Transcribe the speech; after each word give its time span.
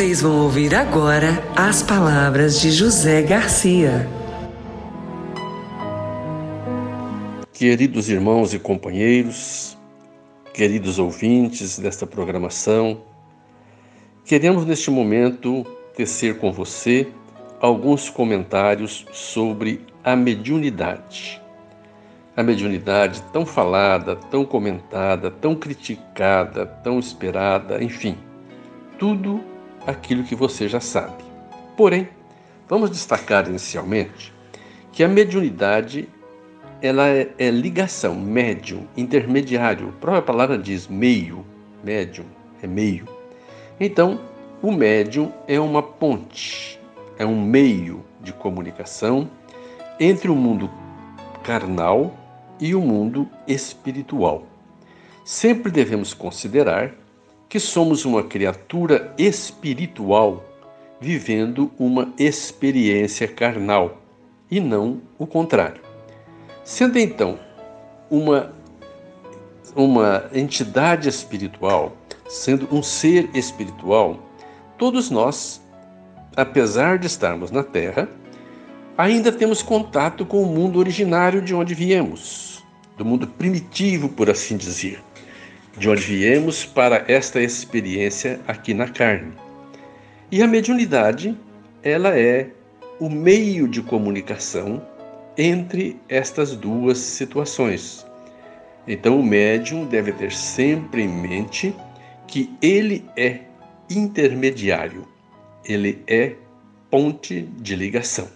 Vocês 0.00 0.22
vão 0.22 0.44
ouvir 0.44 0.74
agora 0.74 1.44
as 1.54 1.82
palavras 1.82 2.58
de 2.58 2.70
José 2.70 3.20
Garcia. 3.20 4.08
Queridos 7.52 8.08
irmãos 8.08 8.54
e 8.54 8.58
companheiros, 8.58 9.76
queridos 10.54 10.98
ouvintes 10.98 11.78
desta 11.78 12.06
programação, 12.06 13.02
queremos 14.24 14.64
neste 14.64 14.90
momento 14.90 15.66
tecer 15.94 16.38
com 16.38 16.50
você 16.50 17.06
alguns 17.60 18.08
comentários 18.08 19.04
sobre 19.12 19.84
a 20.02 20.16
mediunidade. 20.16 21.42
A 22.34 22.42
mediunidade 22.42 23.22
tão 23.34 23.44
falada, 23.44 24.16
tão 24.16 24.46
comentada, 24.46 25.30
tão 25.30 25.54
criticada, 25.54 26.64
tão 26.64 26.98
esperada, 26.98 27.84
enfim, 27.84 28.16
tudo 28.98 29.49
aquilo 29.86 30.24
que 30.24 30.34
você 30.34 30.68
já 30.68 30.80
sabe. 30.80 31.22
Porém, 31.76 32.08
vamos 32.68 32.90
destacar 32.90 33.48
inicialmente 33.48 34.32
que 34.92 35.02
a 35.02 35.08
mediunidade 35.08 36.08
ela 36.82 37.08
é, 37.08 37.28
é 37.38 37.50
ligação, 37.50 38.14
médium, 38.14 38.86
intermediário. 38.96 39.88
A 39.88 40.00
própria 40.00 40.22
palavra 40.22 40.58
diz 40.58 40.88
meio, 40.88 41.44
médium 41.84 42.24
é 42.62 42.66
meio. 42.66 43.06
Então, 43.78 44.20
o 44.62 44.72
médium 44.72 45.32
é 45.46 45.58
uma 45.60 45.82
ponte, 45.82 46.78
é 47.18 47.24
um 47.24 47.40
meio 47.40 48.04
de 48.20 48.32
comunicação 48.32 49.30
entre 49.98 50.30
o 50.30 50.34
mundo 50.34 50.70
carnal 51.42 52.14
e 52.58 52.74
o 52.74 52.80
mundo 52.80 53.28
espiritual. 53.46 54.46
Sempre 55.24 55.70
devemos 55.70 56.12
considerar 56.12 56.92
que 57.50 57.58
somos 57.58 58.04
uma 58.04 58.22
criatura 58.22 59.12
espiritual 59.18 60.44
vivendo 61.00 61.68
uma 61.76 62.14
experiência 62.16 63.26
carnal 63.26 64.00
e 64.48 64.60
não 64.60 65.00
o 65.18 65.26
contrário. 65.26 65.82
Sendo 66.62 66.96
então 66.96 67.40
uma, 68.08 68.52
uma 69.74 70.30
entidade 70.32 71.08
espiritual, 71.08 71.96
sendo 72.28 72.68
um 72.72 72.84
ser 72.84 73.28
espiritual, 73.34 74.30
todos 74.78 75.10
nós, 75.10 75.60
apesar 76.36 76.98
de 76.98 77.08
estarmos 77.08 77.50
na 77.50 77.64
Terra, 77.64 78.08
ainda 78.96 79.32
temos 79.32 79.60
contato 79.60 80.24
com 80.24 80.40
o 80.40 80.46
mundo 80.46 80.78
originário 80.78 81.42
de 81.42 81.52
onde 81.52 81.74
viemos, 81.74 82.62
do 82.96 83.04
mundo 83.04 83.26
primitivo, 83.26 84.08
por 84.08 84.30
assim 84.30 84.56
dizer, 84.56 85.02
de 85.80 85.88
onde 85.88 86.02
viemos 86.02 86.62
para 86.62 87.06
esta 87.08 87.40
experiência 87.40 88.38
aqui 88.46 88.74
na 88.74 88.86
carne. 88.86 89.32
E 90.30 90.42
a 90.42 90.46
mediunidade, 90.46 91.34
ela 91.82 92.10
é 92.18 92.50
o 93.00 93.08
meio 93.08 93.66
de 93.66 93.80
comunicação 93.80 94.86
entre 95.38 95.98
estas 96.06 96.54
duas 96.54 96.98
situações. 96.98 98.06
Então, 98.86 99.18
o 99.18 99.24
médium 99.24 99.86
deve 99.86 100.12
ter 100.12 100.32
sempre 100.32 101.02
em 101.02 101.08
mente 101.08 101.74
que 102.26 102.54
ele 102.60 103.08
é 103.16 103.40
intermediário, 103.88 105.08
ele 105.64 106.02
é 106.06 106.34
ponte 106.90 107.40
de 107.40 107.74
ligação. 107.74 108.28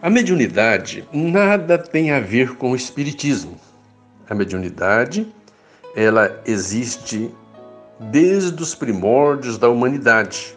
A 0.00 0.08
mediunidade 0.08 1.04
nada 1.12 1.76
tem 1.76 2.12
a 2.12 2.20
ver 2.20 2.54
com 2.54 2.70
o 2.70 2.76
espiritismo. 2.76 3.58
A 4.30 4.34
mediunidade, 4.34 5.26
ela 5.96 6.40
existe 6.46 7.34
desde 7.98 8.62
os 8.62 8.74
primórdios 8.74 9.56
da 9.56 9.70
humanidade. 9.70 10.54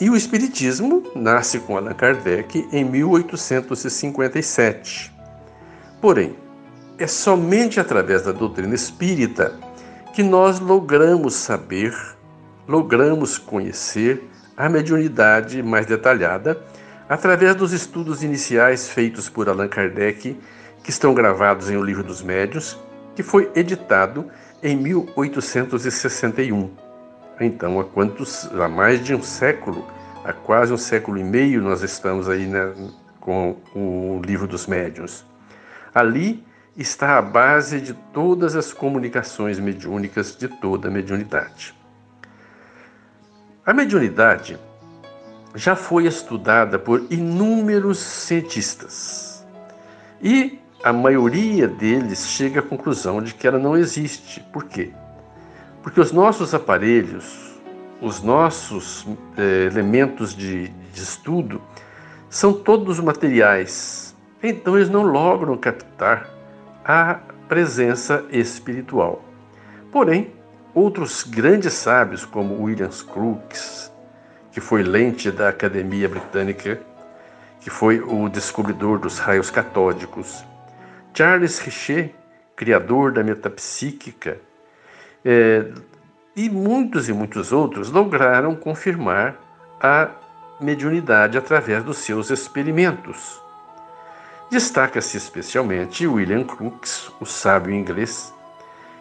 E 0.00 0.08
o 0.08 0.16
Espiritismo 0.16 1.02
nasce 1.14 1.58
com 1.60 1.76
Allan 1.76 1.92
Kardec 1.92 2.66
em 2.72 2.82
1857. 2.82 5.12
Porém, 6.00 6.34
é 6.98 7.06
somente 7.06 7.78
através 7.78 8.22
da 8.22 8.32
doutrina 8.32 8.74
espírita 8.74 9.52
que 10.14 10.22
nós 10.22 10.60
logramos 10.60 11.34
saber, 11.34 11.94
logramos 12.66 13.36
conhecer 13.36 14.30
a 14.56 14.66
mediunidade 14.68 15.62
mais 15.62 15.86
detalhada 15.86 16.58
através 17.08 17.54
dos 17.54 17.72
estudos 17.72 18.22
iniciais 18.22 18.88
feitos 18.88 19.28
por 19.28 19.48
Allan 19.48 19.68
Kardec, 19.68 20.38
que 20.82 20.90
estão 20.90 21.12
gravados 21.12 21.68
em 21.68 21.76
O 21.76 21.82
Livro 21.82 22.02
dos 22.02 22.22
Médios, 22.22 22.78
que 23.14 23.22
foi 23.22 23.50
editado 23.54 24.26
em 24.62 24.76
1861. 24.76 26.70
Então, 27.40 27.80
há 27.80 27.84
quantos, 27.84 28.48
há 28.52 28.68
mais 28.68 29.04
de 29.04 29.14
um 29.14 29.22
século, 29.22 29.86
há 30.24 30.32
quase 30.32 30.72
um 30.72 30.78
século 30.78 31.18
e 31.18 31.24
meio, 31.24 31.60
nós 31.60 31.82
estamos 31.82 32.28
aí 32.28 32.46
né, 32.46 32.72
com 33.20 33.56
o 33.74 34.20
livro 34.24 34.46
dos 34.46 34.66
médiuns. 34.66 35.24
Ali 35.94 36.44
está 36.76 37.18
a 37.18 37.22
base 37.22 37.80
de 37.80 37.94
todas 38.12 38.56
as 38.56 38.72
comunicações 38.72 39.58
mediúnicas 39.58 40.36
de 40.36 40.48
toda 40.48 40.88
a 40.88 40.90
mediunidade. 40.90 41.74
A 43.64 43.72
mediunidade 43.72 44.58
já 45.54 45.76
foi 45.76 46.06
estudada 46.06 46.78
por 46.78 47.06
inúmeros 47.10 47.98
cientistas 47.98 49.44
e 50.22 50.58
a 50.82 50.92
maioria 50.92 51.68
deles 51.68 52.26
chega 52.26 52.60
à 52.60 52.62
conclusão 52.62 53.22
de 53.22 53.34
que 53.34 53.46
ela 53.46 53.58
não 53.58 53.76
existe. 53.76 54.40
Por 54.52 54.64
quê? 54.64 54.90
Porque 55.82 56.00
os 56.00 56.12
nossos 56.12 56.54
aparelhos, 56.54 57.52
os 58.00 58.22
nossos 58.22 59.06
eh, 59.36 59.68
elementos 59.70 60.34
de, 60.34 60.68
de 60.68 61.02
estudo 61.02 61.60
são 62.28 62.52
todos 62.52 62.98
materiais, 62.98 64.16
então 64.42 64.76
eles 64.76 64.88
não 64.88 65.02
logram 65.02 65.56
captar 65.56 66.28
a 66.84 67.20
presença 67.48 68.24
espiritual. 68.30 69.22
Porém, 69.92 70.32
outros 70.74 71.22
grandes 71.22 71.74
sábios, 71.74 72.24
como 72.24 72.62
William 72.62 72.88
Crookes, 72.88 73.92
que 74.50 74.60
foi 74.60 74.82
lente 74.82 75.30
da 75.30 75.48
Academia 75.48 76.08
Britânica, 76.08 76.80
que 77.60 77.70
foi 77.70 78.00
o 78.00 78.28
descobridor 78.28 78.98
dos 78.98 79.18
raios 79.18 79.50
catódicos, 79.50 80.44
Charles 81.14 81.58
Richer, 81.58 82.14
criador 82.56 83.12
da 83.12 83.22
metapsíquica, 83.22 84.38
é, 85.24 85.70
e 86.34 86.48
muitos 86.48 87.08
e 87.08 87.12
muitos 87.12 87.52
outros 87.52 87.90
lograram 87.90 88.54
confirmar 88.54 89.36
a 89.80 90.10
mediunidade 90.60 91.36
através 91.36 91.84
dos 91.84 91.98
seus 91.98 92.30
experimentos. 92.30 93.40
Destaca-se 94.50 95.16
especialmente 95.16 96.06
William 96.06 96.44
Crookes, 96.44 97.10
o 97.20 97.26
sábio 97.26 97.74
inglês, 97.74 98.32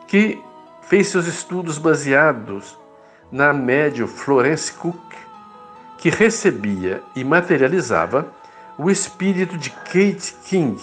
que 0.07 0.41
fez 0.81 1.07
seus 1.07 1.27
estudos 1.27 1.77
baseados 1.77 2.77
na 3.31 3.53
médium 3.53 4.07
Florence 4.07 4.71
Cook, 4.73 5.01
que 5.97 6.09
recebia 6.09 7.01
e 7.15 7.23
materializava 7.23 8.27
o 8.77 8.89
espírito 8.89 9.57
de 9.57 9.69
Kate 9.69 10.35
King. 10.45 10.81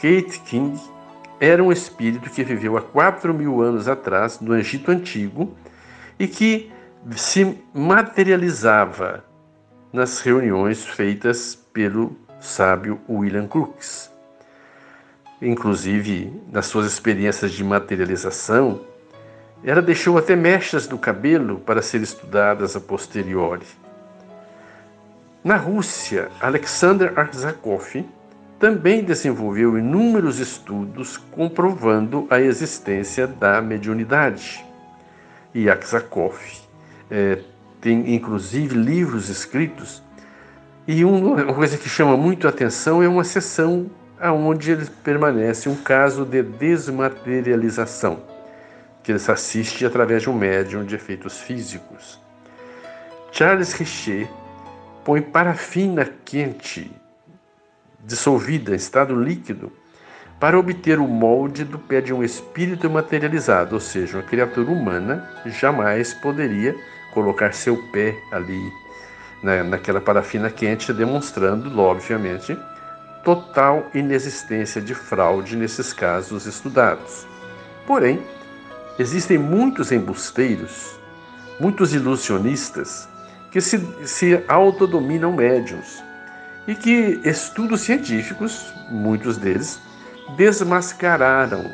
Kate 0.00 0.40
King 0.46 0.80
era 1.40 1.62
um 1.62 1.72
espírito 1.72 2.30
que 2.30 2.44
viveu 2.44 2.76
há 2.76 2.82
4 2.82 3.34
mil 3.34 3.60
anos 3.60 3.88
atrás 3.88 4.40
no 4.40 4.56
Egito 4.56 4.92
Antigo 4.92 5.56
e 6.18 6.28
que 6.28 6.70
se 7.16 7.58
materializava 7.74 9.24
nas 9.92 10.20
reuniões 10.20 10.84
feitas 10.84 11.56
pelo 11.72 12.16
sábio 12.40 13.00
William 13.08 13.48
Crookes. 13.48 14.10
Inclusive, 15.42 16.32
nas 16.52 16.66
suas 16.66 16.86
experiências 16.86 17.52
de 17.52 17.64
materialização, 17.64 18.80
ela 19.64 19.82
deixou 19.82 20.16
até 20.16 20.36
mechas 20.36 20.86
do 20.86 20.96
cabelo 20.96 21.58
para 21.60 21.82
ser 21.82 22.02
estudadas 22.02 22.76
a 22.76 22.80
posteriori. 22.80 23.66
Na 25.42 25.56
Rússia, 25.56 26.28
Alexander 26.40 27.18
Arzakov 27.18 28.04
também 28.58 29.04
desenvolveu 29.04 29.78
inúmeros 29.78 30.38
estudos 30.38 31.16
comprovando 31.16 32.26
a 32.28 32.40
existência 32.40 33.26
da 33.26 33.60
mediunidade. 33.62 34.64
Arzakov 35.70 36.38
é, 37.10 37.38
tem 37.80 38.14
inclusive 38.14 38.76
livros 38.76 39.28
escritos. 39.28 40.02
E 40.86 41.04
uma 41.04 41.52
coisa 41.54 41.76
que 41.76 41.88
chama 41.88 42.16
muito 42.16 42.48
atenção 42.48 43.02
é 43.02 43.08
uma 43.08 43.24
sessão 43.24 43.90
onde 44.20 44.72
ele 44.72 44.86
permanece 45.04 45.68
um 45.68 45.76
caso 45.76 46.24
de 46.24 46.42
desmaterialização, 46.42 48.20
que 49.02 49.12
ele 49.12 49.20
assiste 49.28 49.86
através 49.86 50.22
de 50.22 50.30
um 50.30 50.32
médium 50.32 50.84
de 50.84 50.94
efeitos 50.94 51.38
físicos. 51.38 52.18
Charles 53.30 53.72
Richer 53.74 54.28
põe 55.04 55.20
parafina 55.20 56.08
quente, 56.24 56.90
dissolvida 58.08 58.72
em 58.72 58.76
estado 58.76 59.14
líquido, 59.14 59.70
para 60.40 60.58
obter 60.58 60.98
o 60.98 61.06
molde 61.06 61.62
do 61.62 61.78
pé 61.78 62.00
de 62.00 62.12
um 62.12 62.24
espírito 62.24 62.88
materializado, 62.88 63.74
ou 63.74 63.80
seja, 63.80 64.16
uma 64.16 64.22
criatura 64.22 64.70
humana 64.70 65.28
jamais 65.44 66.14
poderia 66.14 66.74
colocar 67.12 67.52
seu 67.52 67.76
pé 67.92 68.16
ali 68.32 68.72
na, 69.42 69.62
naquela 69.62 70.00
parafina 70.00 70.48
quente, 70.48 70.92
demonstrando, 70.92 71.78
obviamente, 71.78 72.58
total 73.22 73.90
inexistência 73.92 74.80
de 74.80 74.94
fraude 74.94 75.54
nesses 75.54 75.92
casos 75.92 76.46
estudados. 76.46 77.26
Porém, 77.86 78.22
existem 78.98 79.36
muitos 79.36 79.92
embusteiros, 79.92 80.98
muitos 81.60 81.92
ilusionistas 81.92 83.06
que 83.50 83.60
se, 83.60 83.78
se 84.06 84.42
autodominam 84.48 85.32
médiums 85.32 86.07
e 86.68 86.74
que 86.74 87.18
estudos 87.24 87.80
científicos, 87.80 88.74
muitos 88.90 89.38
deles, 89.38 89.80
desmascararam 90.36 91.72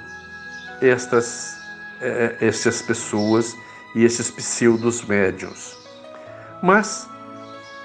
estas, 0.80 1.58
eh, 2.00 2.36
essas 2.40 2.80
pessoas 2.80 3.56
e 3.96 4.04
esses 4.04 4.30
pseudos 4.30 5.04
médios. 5.04 5.76
Mas 6.62 7.08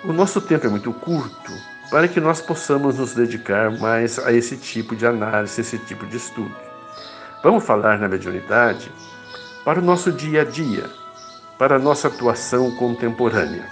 o 0.03 0.13
nosso 0.13 0.39
tempo 0.39 0.67
é 0.67 0.69
muito 0.69 0.93
curto 0.93 1.51
para 1.89 2.07
que 2.07 2.21
nós 2.21 2.41
possamos 2.41 2.99
nos 2.99 3.15
dedicar 3.15 3.71
mais 3.79 4.19
a 4.19 4.31
esse 4.31 4.55
tipo 4.55 4.95
de 4.95 5.07
análise, 5.07 5.59
esse 5.59 5.79
tipo 5.79 6.05
de 6.05 6.17
estudo. 6.17 6.55
Vamos 7.41 7.63
falar 7.63 7.97
na 7.97 8.07
mediunidade 8.07 8.91
para 9.65 9.79
o 9.79 9.83
nosso 9.83 10.11
dia 10.11 10.41
a 10.41 10.45
dia, 10.45 10.87
para 11.57 11.77
a 11.77 11.79
nossa 11.79 12.07
atuação 12.07 12.69
contemporânea. 12.75 13.67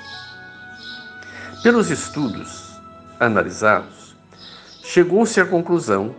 Pelos 1.61 1.91
estudos 1.91 2.66
analisados, 3.19 4.15
chegou-se 4.83 5.39
à 5.39 5.45
conclusão 5.45 6.15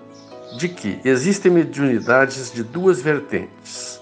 de 0.57 0.69
que 0.69 1.01
existem 1.05 1.53
mediunidades 1.53 2.53
de 2.53 2.63
duas 2.63 3.01
vertentes. 3.01 4.01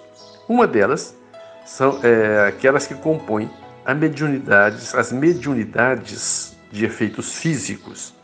Uma 0.48 0.66
delas 0.66 1.16
são 1.64 1.98
é, 2.02 2.46
aquelas 2.48 2.86
que 2.86 2.94
compõem 2.94 3.50
a 3.84 3.94
mediunidades, 3.94 4.94
as 4.94 5.12
mediunidades 5.12 6.56
de 6.70 6.84
efeitos 6.84 7.34
físicos. 7.34 8.14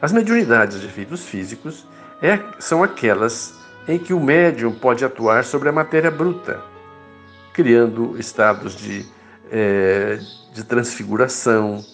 As 0.00 0.12
mediunidades 0.12 0.80
de 0.80 0.86
efeitos 0.86 1.24
físicos 1.24 1.86
é, 2.22 2.38
são 2.58 2.82
aquelas 2.82 3.54
em 3.86 3.98
que 3.98 4.14
o 4.14 4.20
médium 4.20 4.72
pode 4.72 5.04
atuar 5.04 5.44
sobre 5.44 5.68
a 5.68 5.72
matéria 5.72 6.10
bruta, 6.10 6.62
criando 7.52 8.18
estados 8.18 8.74
de, 8.74 9.04
é, 9.50 10.18
de 10.52 10.64
transfiguração, 10.64 11.84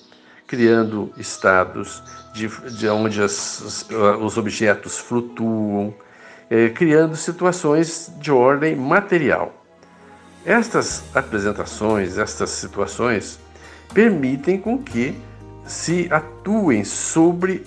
criando 0.51 1.13
estados 1.17 2.03
de, 2.35 2.49
de 2.77 2.89
onde 2.89 3.23
as, 3.23 3.87
os 4.21 4.37
objetos 4.37 4.99
flutuam, 4.99 5.95
é, 6.51 6.69
criando 6.71 7.15
situações 7.15 8.13
de 8.19 8.33
ordem 8.33 8.75
material. 8.75 9.55
Estas 10.45 11.05
apresentações, 11.15 12.19
estas 12.19 12.51
situações, 12.51 13.39
permitem 13.95 14.59
com 14.59 14.77
que 14.77 15.17
se 15.65 16.09
atuem 16.11 16.83
sobre 16.83 17.65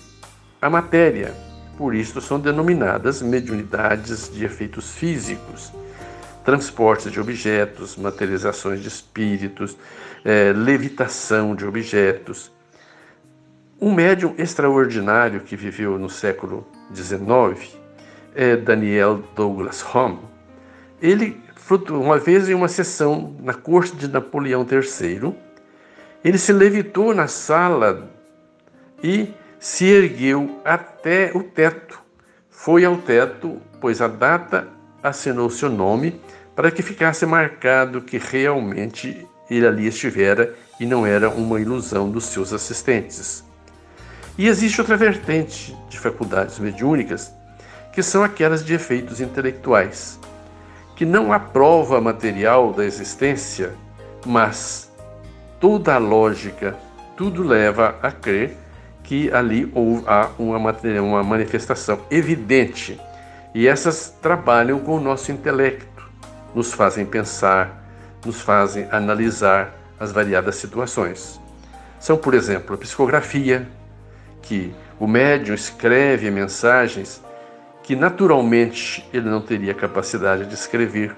a 0.61 0.69
matéria. 0.69 1.33
Por 1.77 1.95
isso 1.95 2.19
são 2.19 2.37
denominadas 2.37 3.21
mediunidades 3.21 4.29
de 4.29 4.43
efeitos 4.43 4.91
físicos, 4.91 5.71
transportes 6.43 7.13
de 7.13 7.19
objetos, 7.21 7.95
materializações 7.95 8.81
de 8.81 8.89
espíritos, 8.89 9.77
é, 10.25 10.51
levitação 10.51 11.55
de 11.55 11.65
objetos. 11.65 12.51
Um 13.81 13.93
médium 13.93 14.33
extraordinário 14.37 15.41
que 15.41 15.55
viveu 15.55 15.97
no 15.97 16.09
século 16.09 16.65
XIX 16.93 17.77
é 18.33 18.55
Daniel 18.55 19.21
Douglas 19.35 19.83
Home. 19.93 20.19
Ele 21.01 21.43
uma 21.91 22.19
vez 22.19 22.49
em 22.49 22.53
uma 22.53 22.67
sessão 22.67 23.35
na 23.41 23.53
corte 23.53 23.95
de 23.95 24.07
Napoleão 24.07 24.65
III, 24.69 25.33
ele 26.23 26.37
se 26.37 26.53
levitou 26.53 27.15
na 27.15 27.27
sala 27.27 28.09
e 29.01 29.33
se 29.59 29.85
ergueu 29.85 30.59
até 30.63 31.31
o 31.33 31.41
teto. 31.41 31.99
Foi 32.49 32.85
ao 32.85 32.97
teto, 32.97 33.61
pois 33.81 34.01
a 34.01 34.07
data 34.07 34.67
assinou 35.01 35.49
seu 35.49 35.69
nome 35.69 36.21
para 36.55 36.69
que 36.69 36.83
ficasse 36.83 37.25
marcado 37.25 38.01
que 38.01 38.17
realmente 38.17 39.27
ele 39.49 39.65
ali 39.65 39.87
estivera 39.87 40.53
e 40.79 40.85
não 40.85 41.05
era 41.05 41.29
uma 41.29 41.59
ilusão 41.59 42.09
dos 42.09 42.25
seus 42.25 42.53
assistentes. 42.53 43.43
E 44.37 44.47
existe 44.47 44.81
outra 44.81 44.97
vertente 44.97 45.77
de 45.89 45.99
faculdades 45.99 46.57
mediúnicas, 46.59 47.31
que 47.91 48.01
são 48.01 48.23
aquelas 48.23 48.65
de 48.65 48.73
efeitos 48.73 49.21
intelectuais 49.21 50.19
que 50.95 51.05
não 51.05 51.33
há 51.33 51.39
prova 51.39 51.99
material 51.99 52.71
da 52.71 52.85
existência, 52.85 53.73
mas 54.25 54.91
toda 55.59 55.95
a 55.95 55.97
lógica, 55.97 56.75
tudo 57.17 57.43
leva 57.43 57.95
a 58.01 58.11
crer 58.11 58.57
que 59.03 59.31
ali 59.31 59.71
há 60.07 60.29
uma, 60.37 60.71
uma 61.01 61.23
manifestação 61.23 61.99
evidente. 62.09 62.99
E 63.53 63.67
essas 63.67 64.15
trabalham 64.21 64.79
com 64.79 64.97
o 64.97 65.01
nosso 65.01 65.31
intelecto, 65.31 66.03
nos 66.55 66.73
fazem 66.73 67.05
pensar, 67.05 67.83
nos 68.25 68.41
fazem 68.41 68.87
analisar 68.91 69.73
as 69.99 70.11
variadas 70.11 70.55
situações. 70.55 71.39
São, 71.99 72.17
por 72.17 72.33
exemplo, 72.33 72.75
a 72.75 72.77
psicografia, 72.77 73.67
que 74.43 74.73
o 74.99 75.07
médium 75.07 75.55
escreve 75.55 76.29
mensagens 76.29 77.21
que 77.81 77.95
naturalmente 77.95 79.05
ele 79.11 79.29
não 79.29 79.41
teria 79.41 79.73
capacidade 79.73 80.45
de 80.45 80.53
escrever 80.53 81.15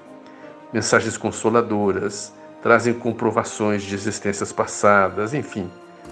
mensagens 0.73 1.17
consoladoras, 1.17 2.33
trazem 2.61 2.93
comprovações 2.93 3.83
de 3.83 3.93
existências 3.93 4.51
passadas, 4.51 5.33
enfim. 5.33 5.69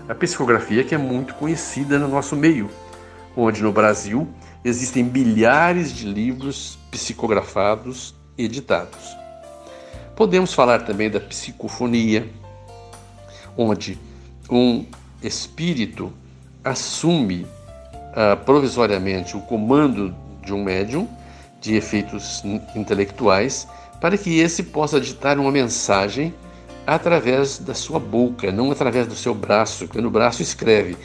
A 0.08 0.14
psicografia 0.14 0.84
que 0.84 0.94
é 0.94 0.98
muito 0.98 1.34
conhecida 1.36 1.98
no 1.98 2.08
nosso 2.08 2.36
meio, 2.36 2.70
onde 3.36 3.64
no 3.64 3.72
Brasil 3.72 4.28
existem 4.64 5.04
milhares 5.04 5.92
de 5.92 6.06
livros 6.06 6.78
psicografados 6.92 8.14
e 8.38 8.46
editados. 8.46 9.18
Podemos 10.16 10.54
falar 10.54 10.86
também 10.86 11.10
da 11.10 11.20
psicofonia, 11.20 12.30
onde 13.58 14.00
um 14.50 14.86
espírito 15.22 16.14
assume 16.64 17.46
uh, 18.12 18.38
provisoriamente 18.46 19.36
o 19.36 19.42
comando 19.42 20.16
de 20.42 20.54
um 20.54 20.64
médium 20.64 21.08
de 21.60 21.76
efeitos 21.76 22.44
intelectuais 22.76 23.68
para 24.00 24.18
que 24.18 24.40
esse 24.40 24.64
possa 24.64 25.00
ditar 25.00 25.40
uma 25.40 25.52
mensagem 25.52 26.34
através 26.86 27.60
da 27.60 27.74
sua 27.74 28.00
boca, 28.00 28.52
não 28.52 28.72
através 28.72 29.08
do 29.08 29.16
seu 29.16 29.34
braço, 29.34 29.86
porque 29.86 30.02
no 30.02 30.10
braço 30.10 30.42
escreve 30.42 30.98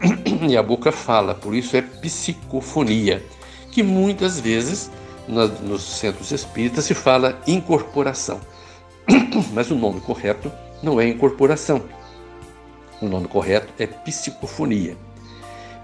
e 0.46 0.56
a 0.56 0.62
boca 0.62 0.92
fala, 0.92 1.34
por 1.34 1.54
isso 1.54 1.76
é 1.76 1.82
psicofonia, 1.82 3.22
que 3.70 3.82
muitas 3.82 4.38
vezes 4.38 4.90
nos 5.26 5.82
centros 5.82 6.30
espíritas 6.30 6.84
se 6.84 6.94
fala 6.94 7.40
incorporação, 7.46 8.40
mas 9.54 9.70
o 9.70 9.74
nome 9.74 10.00
correto 10.00 10.52
não 10.82 11.00
é 11.00 11.08
incorporação, 11.08 11.82
o 13.06 13.08
nome 13.08 13.28
correto 13.28 13.72
é 13.78 13.86
psicofonia. 13.86 14.96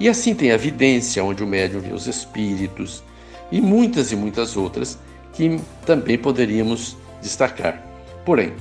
E 0.00 0.08
assim 0.08 0.34
tem 0.34 0.52
a 0.52 0.56
vidência, 0.56 1.24
onde 1.24 1.42
o 1.42 1.46
médium 1.46 1.80
vê 1.80 1.92
os 1.92 2.06
espíritos, 2.06 3.02
e 3.50 3.60
muitas 3.60 4.12
e 4.12 4.16
muitas 4.16 4.56
outras 4.56 4.98
que 5.32 5.60
também 5.84 6.18
poderíamos 6.18 6.96
destacar. 7.20 7.82
Porém, 8.24 8.52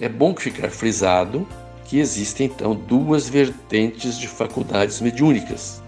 é 0.00 0.08
bom 0.08 0.34
ficar 0.34 0.70
frisado 0.70 1.46
que 1.84 1.98
existem 1.98 2.46
então 2.46 2.74
duas 2.74 3.28
vertentes 3.28 4.18
de 4.18 4.26
faculdades 4.26 5.00
mediúnicas: 5.00 5.82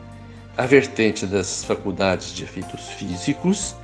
a 0.56 0.66
vertente 0.66 1.26
das 1.26 1.64
faculdades 1.64 2.32
de 2.34 2.44
efeitos 2.44 2.88
físicos 2.88 3.74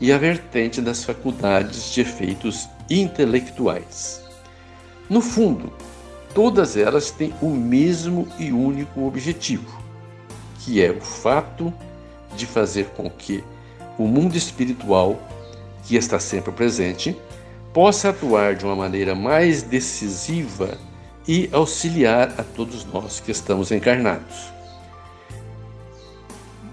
e 0.00 0.12
a 0.12 0.18
vertente 0.18 0.80
das 0.80 1.04
faculdades 1.04 1.92
de 1.92 2.00
efeitos 2.00 2.68
intelectuais. 2.88 4.22
No 5.08 5.20
fundo, 5.20 5.72
todas 6.34 6.76
elas 6.76 7.10
têm 7.10 7.34
o 7.40 7.50
mesmo 7.50 8.28
e 8.38 8.52
único 8.52 9.06
objetivo, 9.06 9.80
que 10.60 10.82
é 10.82 10.90
o 10.90 11.00
fato 11.00 11.72
de 12.36 12.46
fazer 12.46 12.86
com 12.96 13.10
que 13.10 13.42
o 13.98 14.06
mundo 14.06 14.36
espiritual, 14.36 15.20
que 15.84 15.96
está 15.96 16.18
sempre 16.18 16.52
presente, 16.52 17.16
possa 17.72 18.10
atuar 18.10 18.54
de 18.54 18.64
uma 18.64 18.76
maneira 18.76 19.14
mais 19.14 19.62
decisiva 19.62 20.78
e 21.26 21.48
auxiliar 21.52 22.34
a 22.38 22.42
todos 22.42 22.84
nós 22.84 23.20
que 23.20 23.30
estamos 23.30 23.70
encarnados. 23.70 24.50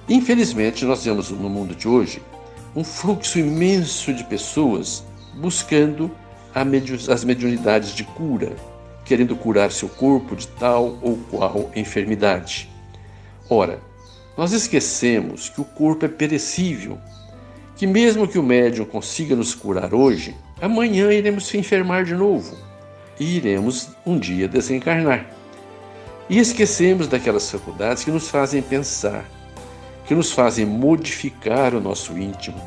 Infelizmente, 0.10 0.86
nós 0.86 1.04
vemos 1.04 1.30
no 1.32 1.50
mundo 1.50 1.76
de 1.76 1.88
hoje 1.88 2.22
um 2.76 2.84
fluxo 2.84 3.40
imenso 3.40 4.14
de 4.14 4.24
pessoas 4.24 5.04
buscando 5.36 6.10
as 6.56 7.24
mediunidades 7.24 7.94
de 7.94 8.04
cura, 8.04 8.56
querendo 9.08 9.36
curar 9.36 9.72
seu 9.72 9.88
corpo 9.88 10.36
de 10.36 10.48
tal 10.48 11.00
ou 11.02 11.18
qual 11.32 11.72
enfermidade. 11.76 12.70
Ora, 13.50 13.80
nós 14.38 14.52
esquecemos 14.52 15.50
que 15.50 15.62
o 15.62 15.66
corpo 15.66 16.06
é 16.06 16.10
perecível, 16.10 16.98
que 17.78 17.88
mesmo 17.88 18.28
que 18.28 18.38
o 18.38 18.44
médium 18.44 18.86
consiga 18.86 19.36
nos 19.36 19.56
curar 19.56 19.94
hoje, 19.94 20.36
amanhã 20.62 21.12
iremos 21.12 21.48
se 21.48 21.58
enfermar 21.58 22.04
de 22.04 22.14
novo 22.14 22.56
e 23.20 23.38
iremos 23.38 23.90
um 24.06 24.20
dia 24.20 24.48
desencarnar. 24.48 25.26
E 26.30 26.38
esquecemos 26.38 27.08
daquelas 27.08 27.50
faculdades 27.50 28.04
que 28.04 28.12
nos 28.12 28.28
fazem 28.28 28.62
pensar, 28.62 29.24
que 30.06 30.14
nos 30.14 30.32
fazem 30.32 30.66
modificar 30.66 31.74
o 31.74 31.80
nosso 31.80 32.18
íntimo, 32.18 32.62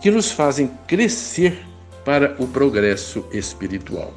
que 0.00 0.10
nos 0.10 0.32
fazem 0.32 0.70
crescer 0.86 1.66
para 2.04 2.34
o 2.38 2.48
progresso 2.48 3.24
espiritual. 3.30 4.12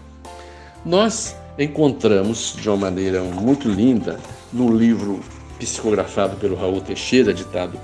Nós 0.85 1.35
encontramos 1.57 2.55
de 2.59 2.67
uma 2.67 2.77
maneira 2.77 3.21
muito 3.21 3.69
linda 3.69 4.19
no 4.51 4.75
livro 4.75 5.21
psicografado 5.57 6.35
pelo 6.37 6.55
Raul 6.55 6.81
Teixeira, 6.81 7.33
ditado 7.33 7.79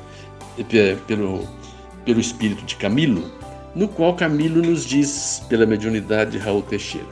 eh, 0.57 0.97
pelo, 1.07 1.47
pelo 2.05 2.19
espírito 2.19 2.63
de 2.65 2.75
Camilo, 2.75 3.31
no 3.73 3.87
qual 3.87 4.15
Camilo 4.15 4.61
nos 4.61 4.85
diz, 4.85 5.41
pela 5.47 5.65
mediunidade 5.65 6.31
de 6.31 6.37
Raul 6.37 6.61
Teixeira: 6.61 7.07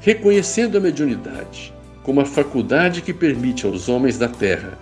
reconhecendo 0.00 0.76
a 0.76 0.80
mediunidade 0.80 1.72
como 2.02 2.20
a 2.20 2.26
faculdade 2.26 3.00
que 3.00 3.14
permite 3.14 3.64
aos 3.64 3.88
homens 3.88 4.18
da 4.18 4.28
Terra 4.28 4.78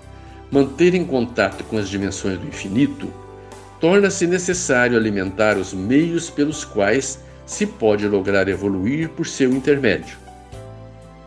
manterem 0.51 1.05
contato 1.05 1.63
com 1.65 1.79
as 1.79 1.89
dimensões 1.89 2.39
do 2.39 2.47
infinito, 2.47 3.09
torna-se 3.81 4.27
necessário 4.27 4.99
alimentar 4.99 5.57
os 5.57 5.73
meios 5.73 6.29
pelos 6.29 6.65
quais 6.65 7.21
se 7.47 7.65
pode 7.65 8.07
lograr 8.07 8.49
evoluir 8.49 9.09
por 9.11 9.27
seu 9.27 9.53
intermédio. 9.53 10.22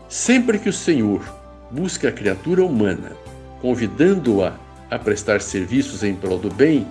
Sempre 0.08 0.58
que 0.58 0.68
o 0.68 0.72
Senhor 0.72 1.22
busca 1.70 2.08
a 2.08 2.12
criatura 2.12 2.64
humana, 2.64 3.12
convidando-a 3.60 4.54
a 4.88 4.98
prestar 4.98 5.40
serviços 5.40 6.04
em 6.04 6.14
prol 6.14 6.38
do 6.38 6.48
bem, 6.48 6.86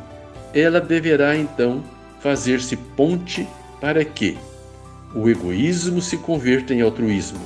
ela 0.54 0.82
deverá 0.82 1.36
então 1.36 1.84
fazer-se 2.20 2.76
ponte 2.76 3.48
para 3.80 4.04
que 4.04 4.38
o 5.14 5.30
egoísmo 5.30 6.02
se 6.02 6.18
converta 6.18 6.74
em 6.74 6.82
altruísmo, 6.82 7.40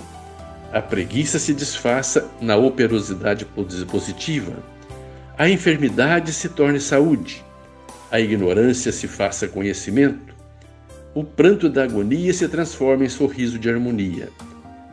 a 0.74 0.82
preguiça 0.82 1.38
se 1.38 1.54
desfaça 1.54 2.28
na 2.42 2.56
operosidade 2.56 3.46
positiva, 3.46 4.54
a 5.38 5.48
enfermidade 5.48 6.34
se 6.34 6.50
torne 6.50 6.80
saúde, 6.80 7.44
a 8.12 8.20
ignorância 8.20 8.92
se 8.92 9.08
faça 9.08 9.48
conhecimento, 9.48 10.34
o 11.14 11.24
pranto 11.24 11.70
da 11.70 11.84
agonia 11.84 12.34
se 12.34 12.48
transforme 12.48 13.06
em 13.06 13.10
sorriso 13.10 13.60
de 13.60 13.70
harmonia, 13.70 14.30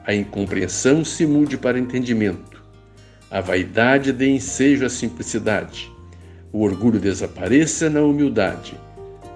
a 0.06 0.14
incompreensão 0.14 1.04
se 1.04 1.26
mude 1.26 1.58
para 1.58 1.78
entendimento, 1.78 2.62
a 3.28 3.40
vaidade 3.40 4.12
dê 4.12 4.28
ensejo 4.28 4.86
à 4.86 4.88
simplicidade, 4.88 5.92
o 6.52 6.62
orgulho 6.62 7.00
desapareça 7.00 7.90
na 7.90 8.00
humildade, 8.02 8.78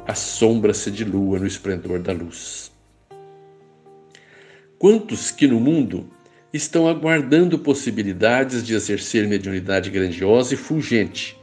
a 0.07 0.15
sombra 0.15 0.73
se 0.73 0.91
dilua 0.91 1.41
no 1.41 1.47
esplendor 1.47 1.99
da 1.99 2.13
luz. 2.13 2.71
Quantos 4.79 5.33
que 5.33 5.49
no 5.49 5.59
mundo 5.59 6.09
estão 6.53 6.89
aguardando 6.89 7.59
possibilidades 7.59 8.65
de 8.65 8.75
exercer 8.75 9.27
mediunidade 9.27 9.91
grandiosa 9.91 10.55
e 10.55 10.57
fulgente, 10.57 11.37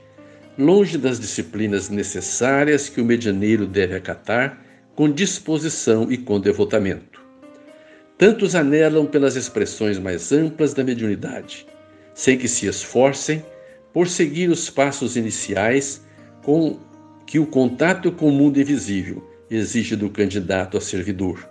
longe 0.58 0.98
das 0.98 1.20
disciplinas 1.20 1.90
necessárias 1.90 2.90
que 2.90 3.02
o 3.02 3.06
medianeiro 3.06 3.68
deve 3.68 3.96
acatar 3.96 4.66
com 4.96 5.12
disposição 5.12 6.12
e 6.12 6.18
com 6.18 6.40
devotamento. 6.40 7.17
Tantos 8.18 8.56
anelam 8.56 9.06
pelas 9.06 9.36
expressões 9.36 10.00
mais 10.00 10.32
amplas 10.32 10.74
da 10.74 10.84
mediunidade, 10.84 11.68
sem 12.16 12.38
que 12.38 12.48
se 12.48 12.66
esforcem 12.66 13.46
por 13.94 14.08
seguir 14.08 14.50
os 14.50 14.70
passos 14.70 15.16
iniciais 15.16 16.02
com 16.44 16.80
que 17.26 17.38
o 17.38 17.46
contato 17.46 18.12
com 18.12 18.30
o 18.30 18.32
mundo 18.32 18.60
invisível 18.60 19.24
exige 19.52 19.96
do 19.96 20.10
candidato 20.10 20.78
a 20.78 20.82
servidor. 20.82 21.48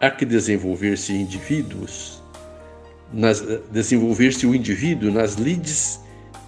Há 0.00 0.10
que 0.10 0.24
desenvolver-se 0.24 1.12
indivíduos 1.12 2.22
desenvolver-se 3.70 4.46
o 4.46 4.54
indivíduo 4.54 5.10
nas 5.10 5.34
lides 5.34 6.00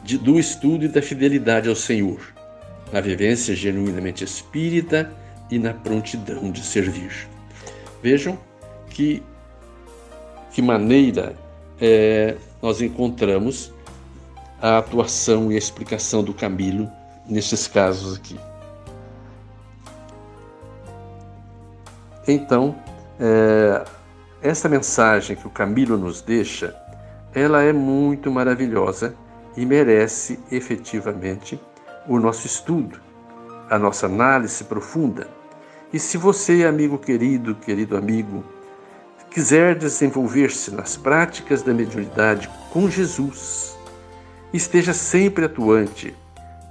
de, 0.02 0.18
do 0.18 0.38
estudo 0.38 0.84
e 0.84 0.88
da 0.88 1.02
fidelidade 1.02 1.68
ao 1.68 1.76
Senhor, 1.76 2.20
na 2.92 3.00
vivência 3.00 3.54
genuinamente 3.54 4.24
espírita 4.24 5.12
e 5.50 5.58
na 5.58 5.72
prontidão 5.72 6.50
de 6.50 6.64
servir. 6.64 7.28
Vejam 8.02 8.38
que, 8.90 9.22
que 10.52 10.62
maneira 10.62 11.36
é, 11.80 12.36
nós 12.62 12.80
encontramos 12.80 13.72
a 14.60 14.78
atuação 14.78 15.52
e 15.52 15.54
a 15.54 15.58
explicação 15.58 16.24
do 16.24 16.32
Camilo 16.32 16.90
nesses 17.28 17.66
casos 17.66 18.16
aqui. 18.16 18.38
Então, 22.26 22.74
é, 23.20 23.84
essa 24.42 24.68
mensagem 24.68 25.36
que 25.36 25.46
o 25.46 25.50
Camilo 25.50 25.96
nos 25.96 26.20
deixa, 26.20 26.74
ela 27.34 27.62
é 27.62 27.72
muito 27.72 28.30
maravilhosa 28.30 29.14
e 29.56 29.64
merece 29.64 30.38
efetivamente 30.50 31.60
o 32.08 32.18
nosso 32.18 32.46
estudo, 32.46 33.00
a 33.70 33.78
nossa 33.78 34.06
análise 34.06 34.64
profunda. 34.64 35.28
E 35.92 35.98
se 35.98 36.18
você, 36.18 36.64
amigo 36.64 36.98
querido, 36.98 37.54
querido 37.54 37.96
amigo, 37.96 38.44
quiser 39.36 39.74
desenvolver-se 39.74 40.70
nas 40.70 40.96
práticas 40.96 41.60
da 41.60 41.74
mediunidade 41.74 42.48
com 42.70 42.88
Jesus, 42.88 43.76
esteja 44.50 44.94
sempre 44.94 45.44
atuante, 45.44 46.16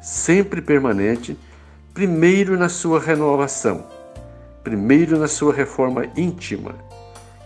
sempre 0.01 0.63
permanente, 0.63 1.37
primeiro 1.93 2.57
na 2.57 2.67
sua 2.67 2.99
renovação, 2.99 3.85
primeiro 4.63 5.19
na 5.19 5.27
sua 5.27 5.53
reforma 5.53 6.07
íntima 6.17 6.73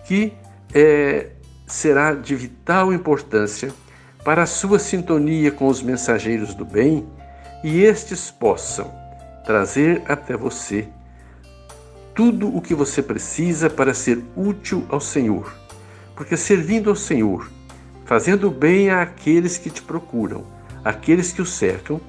que 0.05 0.31
é, 0.73 1.31
será 1.67 2.13
de 2.13 2.33
vital 2.33 2.93
importância 2.93 3.73
para 4.23 4.43
a 4.43 4.47
sua 4.47 4.79
sintonia 4.79 5.51
com 5.51 5.67
os 5.67 5.81
mensageiros 5.81 6.53
do 6.53 6.63
bem 6.63 7.05
e 7.61 7.81
estes 7.81 8.31
possam 8.31 8.89
trazer 9.45 10.01
até 10.07 10.38
você 10.38 10.88
tudo 12.19 12.53
o 12.53 12.59
que 12.59 12.75
você 12.75 13.01
precisa 13.01 13.69
para 13.69 13.93
ser 13.93 14.21
útil 14.35 14.85
ao 14.89 14.99
Senhor. 14.99 15.55
Porque 16.17 16.35
servindo 16.35 16.89
ao 16.89 16.95
Senhor, 16.97 17.49
fazendo 18.03 18.51
bem 18.51 18.89
àqueles 18.89 19.57
que 19.57 19.69
te 19.69 19.81
procuram, 19.81 20.43
àqueles 20.83 21.31
que 21.31 21.41
o 21.41 21.45
cercam, 21.45 22.01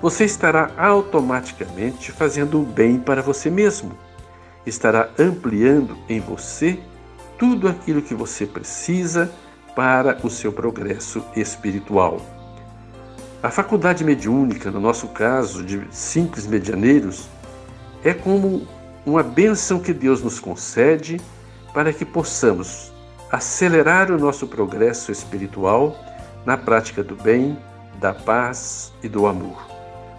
você 0.00 0.24
estará 0.24 0.70
automaticamente 0.78 2.10
fazendo 2.10 2.62
o 2.62 2.64
bem 2.64 2.98
para 2.98 3.20
você 3.20 3.50
mesmo. 3.50 3.92
Estará 4.64 5.10
ampliando 5.18 5.98
em 6.08 6.18
você 6.18 6.80
tudo 7.38 7.68
aquilo 7.68 8.00
que 8.00 8.14
você 8.14 8.46
precisa 8.46 9.30
para 9.76 10.18
o 10.24 10.30
seu 10.30 10.50
progresso 10.50 11.22
espiritual. 11.36 12.22
A 13.42 13.50
faculdade 13.50 14.02
mediúnica, 14.02 14.70
no 14.70 14.80
nosso 14.80 15.08
caso 15.08 15.62
de 15.62 15.86
simples 15.90 16.46
medianeiros, 16.46 17.28
é 18.02 18.14
como 18.14 18.66
uma 19.08 19.22
bênção 19.22 19.80
que 19.80 19.92
Deus 19.92 20.22
nos 20.22 20.38
concede 20.38 21.20
para 21.72 21.92
que 21.92 22.04
possamos 22.04 22.92
acelerar 23.30 24.10
o 24.10 24.18
nosso 24.18 24.46
progresso 24.46 25.10
espiritual 25.10 25.98
na 26.44 26.56
prática 26.56 27.02
do 27.02 27.14
bem, 27.16 27.58
da 27.98 28.12
paz 28.12 28.92
e 29.02 29.08
do 29.08 29.26
amor. 29.26 29.66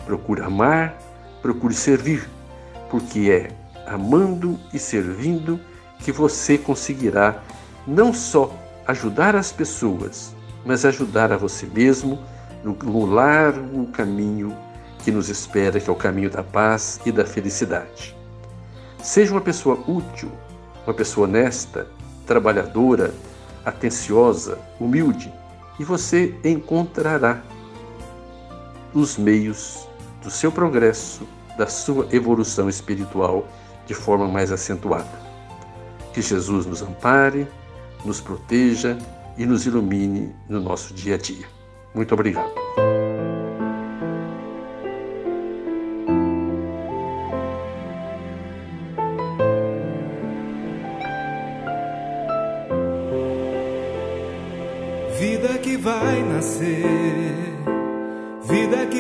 Procure 0.06 0.42
amar, 0.42 0.98
procure 1.42 1.74
servir, 1.74 2.28
porque 2.90 3.30
é 3.32 3.52
amando 3.88 4.60
e 4.74 4.80
servindo 4.80 5.60
que 6.00 6.12
você 6.12 6.58
conseguirá 6.58 7.42
não 7.86 8.14
só 8.14 8.52
ajudar 8.88 9.36
as 9.36 9.52
pessoas, 9.52 10.36
mas 10.66 10.84
ajudar 10.86 11.32
a 11.32 11.38
você 11.38 11.66
mesmo 11.66 12.20
no 12.64 13.06
largo 13.06 13.86
caminho 13.88 14.56
que 15.04 15.12
nos 15.12 15.30
espera, 15.30 15.80
que 15.80 15.90
é 15.90 15.94
o 15.94 15.96
caminho 15.96 16.30
da 16.30 16.44
paz 16.44 17.00
e 17.06 17.12
da 17.12 17.26
felicidade. 17.26 18.19
Seja 19.02 19.32
uma 19.32 19.42
pessoa 19.42 19.80
útil, 19.88 20.32
uma 20.86 20.94
pessoa 20.94 21.28
honesta, 21.28 21.88
trabalhadora, 22.26 23.14
atenciosa, 23.66 24.60
humilde, 24.80 25.34
e 25.80 25.84
você 25.84 26.36
encontrará 26.44 27.42
os 28.94 29.18
meios 29.18 29.88
do 30.22 30.30
seu 30.30 30.52
progresso, 30.52 31.28
da 31.58 31.68
sua 31.68 32.08
evolução 32.12 32.68
espiritual 32.68 33.48
de 33.86 33.94
forma 33.94 34.28
mais 34.28 34.52
acentuada. 34.52 35.20
Que 36.14 36.22
Jesus 36.22 36.66
nos 36.66 36.82
ampare, 36.82 37.48
nos 38.04 38.20
proteja 38.20 38.98
e 39.38 39.46
nos 39.46 39.66
ilumine 39.66 40.36
no 40.48 40.60
nosso 40.60 40.94
dia 40.94 41.16
a 41.16 41.18
dia. 41.18 41.46
Muito 41.96 42.14
obrigado. 42.14 42.52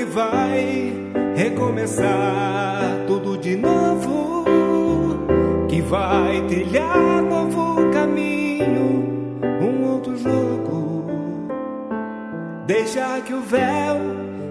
Vai 0.09 0.93
recomeçar 1.35 3.05
tudo 3.07 3.37
de 3.37 3.55
novo, 3.55 4.45
que 5.67 5.81
vai 5.81 6.41
trilhar 6.47 7.21
novo 7.21 7.89
caminho, 7.91 9.39
um 9.61 9.93
outro 9.93 10.17
jogo. 10.17 11.05
Deixar 12.65 13.21
que 13.21 13.33
o 13.33 13.41
véu 13.41 13.97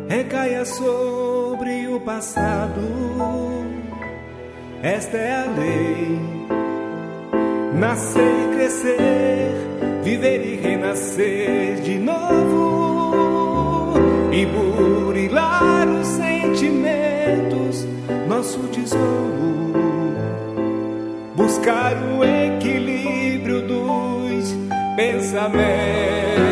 recaia 0.08 0.64
sobre 0.64 1.88
o 1.88 2.00
passado. 2.00 2.80
Esta 4.82 5.16
é 5.16 5.42
a 5.42 5.44
lei. 5.44 6.18
Nascer 7.74 8.22
e 8.22 8.54
crescer, 8.56 9.52
viver 10.02 10.44
e 10.44 10.56
renascer 10.56 11.80
de 11.82 11.98
novo. 11.98 13.94
E 14.32 14.46
burilar 14.46 14.97
nosso 18.38 18.60
tesouro. 18.68 19.74
Buscar 21.34 21.94
o 22.16 22.24
equilíbrio 22.24 23.66
dos 23.66 24.54
pensamentos. 24.96 26.47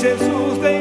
Jesus 0.00 0.58
deixou. 0.58 0.79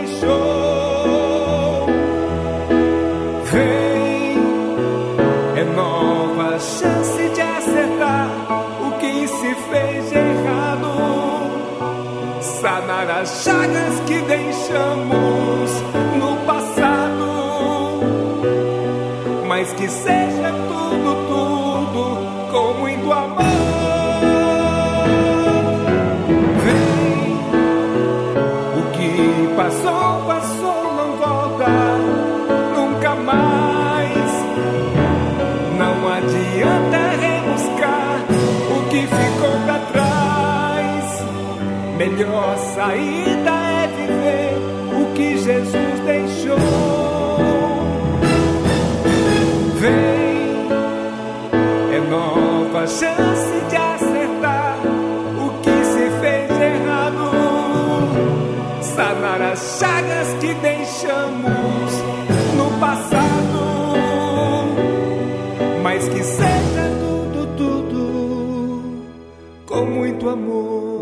Amor. 70.30 70.99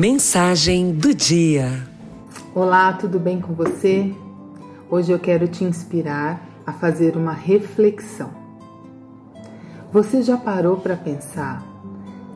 Mensagem 0.00 0.92
do 0.94 1.14
dia. 1.14 1.86
Olá, 2.54 2.90
tudo 2.94 3.20
bem 3.20 3.38
com 3.38 3.52
você? 3.52 4.10
Hoje 4.88 5.12
eu 5.12 5.18
quero 5.18 5.46
te 5.46 5.62
inspirar 5.62 6.40
a 6.64 6.72
fazer 6.72 7.18
uma 7.18 7.34
reflexão. 7.34 8.30
Você 9.92 10.22
já 10.22 10.38
parou 10.38 10.78
para 10.78 10.96
pensar 10.96 11.62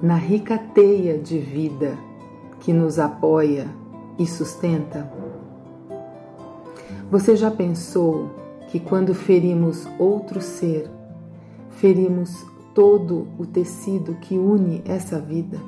na 0.03 0.14
rica 0.14 0.59
teia 0.59 1.16
de 1.16 1.38
vida 1.38 1.96
que 2.61 2.70
nos 2.70 2.98
apoia 2.98 3.66
e 4.18 4.27
sustenta? 4.27 5.11
Você 7.11 7.35
já 7.35 7.50
pensou 7.50 8.29
que 8.68 8.79
quando 8.79 9.14
ferimos 9.14 9.88
outro 9.98 10.38
ser, 10.42 10.90
ferimos 11.70 12.44
todo 12.74 13.27
o 13.38 13.46
tecido 13.46 14.16
que 14.16 14.37
une 14.37 14.83
essa 14.85 15.18
vida? 15.18 15.59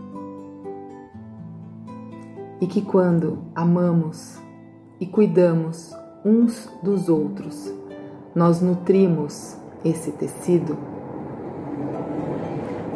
E 2.60 2.66
que 2.66 2.80
quando 2.80 3.38
amamos 3.54 4.38
e 4.98 5.06
cuidamos 5.06 5.94
uns 6.24 6.70
dos 6.82 7.08
outros, 7.08 7.72
nós 8.34 8.60
nutrimos 8.60 9.56
esse 9.84 10.12
tecido? 10.12 10.76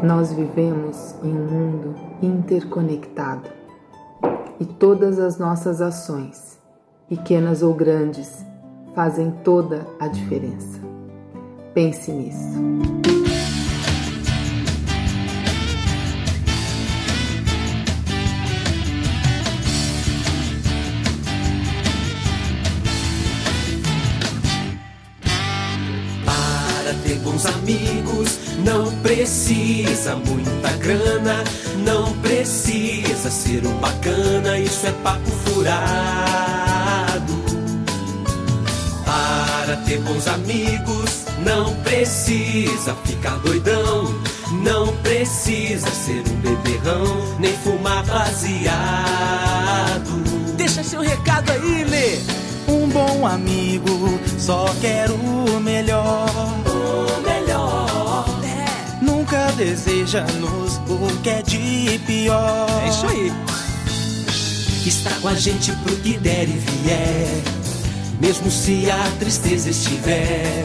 Nós 0.03 0.33
vivemos 0.33 1.15
em 1.23 1.29
um 1.29 1.47
mundo 1.47 1.95
interconectado 2.23 3.51
e 4.59 4.65
todas 4.65 5.19
as 5.19 5.39
nossas 5.39 5.83
ações, 5.83 6.59
pequenas 7.09 7.63
ou 7.63 7.75
grandes, 7.75 8.45
fazem 8.95 9.31
toda 9.45 9.87
a 9.99 10.09
diferença. 10.09 10.81
Pense 11.75 12.11
nisso. 12.11 13.20
Bons 27.31 27.47
amigos, 27.47 28.39
não 28.65 28.91
precisa 29.03 30.17
muita 30.17 30.73
grana, 30.79 31.45
não 31.85 32.13
precisa 32.15 33.31
ser 33.31 33.65
um 33.65 33.75
bacana, 33.79 34.59
isso 34.59 34.85
é 34.87 34.93
papo 35.03 35.31
furado. 35.45 37.41
Para 39.05 39.77
ter 39.87 40.01
bons 40.01 40.27
amigos, 40.27 41.25
não 41.45 41.73
precisa 41.83 42.97
ficar 43.05 43.37
doidão, 43.39 44.13
não 44.65 44.89
precisa 44.97 45.89
ser 45.91 46.25
um 46.29 46.37
beberrão, 46.41 47.39
nem 47.39 47.57
fumar 47.59 48.05
baseado. 48.07 48.41
Deixa 50.57 50.83
seu 50.83 51.01
recado 51.01 51.53
aí, 51.53 51.85
Lê. 51.85 52.50
Um 53.11 53.21
bom 53.21 53.27
amigo 53.27 54.21
só 54.39 54.67
quer 54.81 55.11
o 55.11 55.61
melhor. 55.61 56.29
O 56.67 57.21
melhor. 57.23 58.25
Nunca 59.03 59.51
deseja-nos 59.53 60.77
o 60.89 61.21
que 61.23 61.31
é 61.31 61.43
de 61.43 62.01
pior. 62.07 62.67
É 62.85 62.89
isso 62.89 63.07
aí. 63.07 63.33
Está 64.87 65.11
com 65.21 65.29
a 65.29 65.35
gente 65.35 65.73
pro 65.73 65.97
que 65.97 66.19
der 66.19 66.45
e 66.45 66.53
vier. 66.53 67.43
Mesmo 68.21 68.51
se 68.51 68.89
a 68.91 69.11
tristeza 69.19 69.71
estiver 69.71 70.65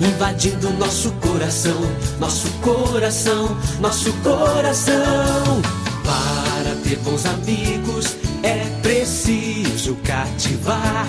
invadindo 0.00 0.70
nosso 0.74 1.10
coração, 1.12 1.80
nosso 2.18 2.48
coração, 2.62 3.56
nosso 3.80 4.12
coração. 4.14 5.62
Para 6.04 6.74
ter 6.82 6.96
bons 7.00 7.26
amigos 7.26 8.16
é 8.42 8.64
preciso 8.82 9.96
cativar, 10.04 11.06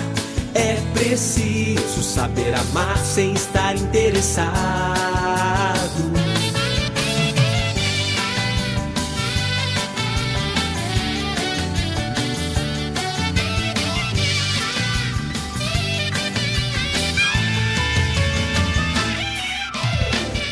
é 0.54 0.74
preciso 0.92 2.02
saber 2.02 2.54
amar 2.54 2.98
sem 2.98 3.32
estar 3.32 3.76
interessado. 3.76 4.50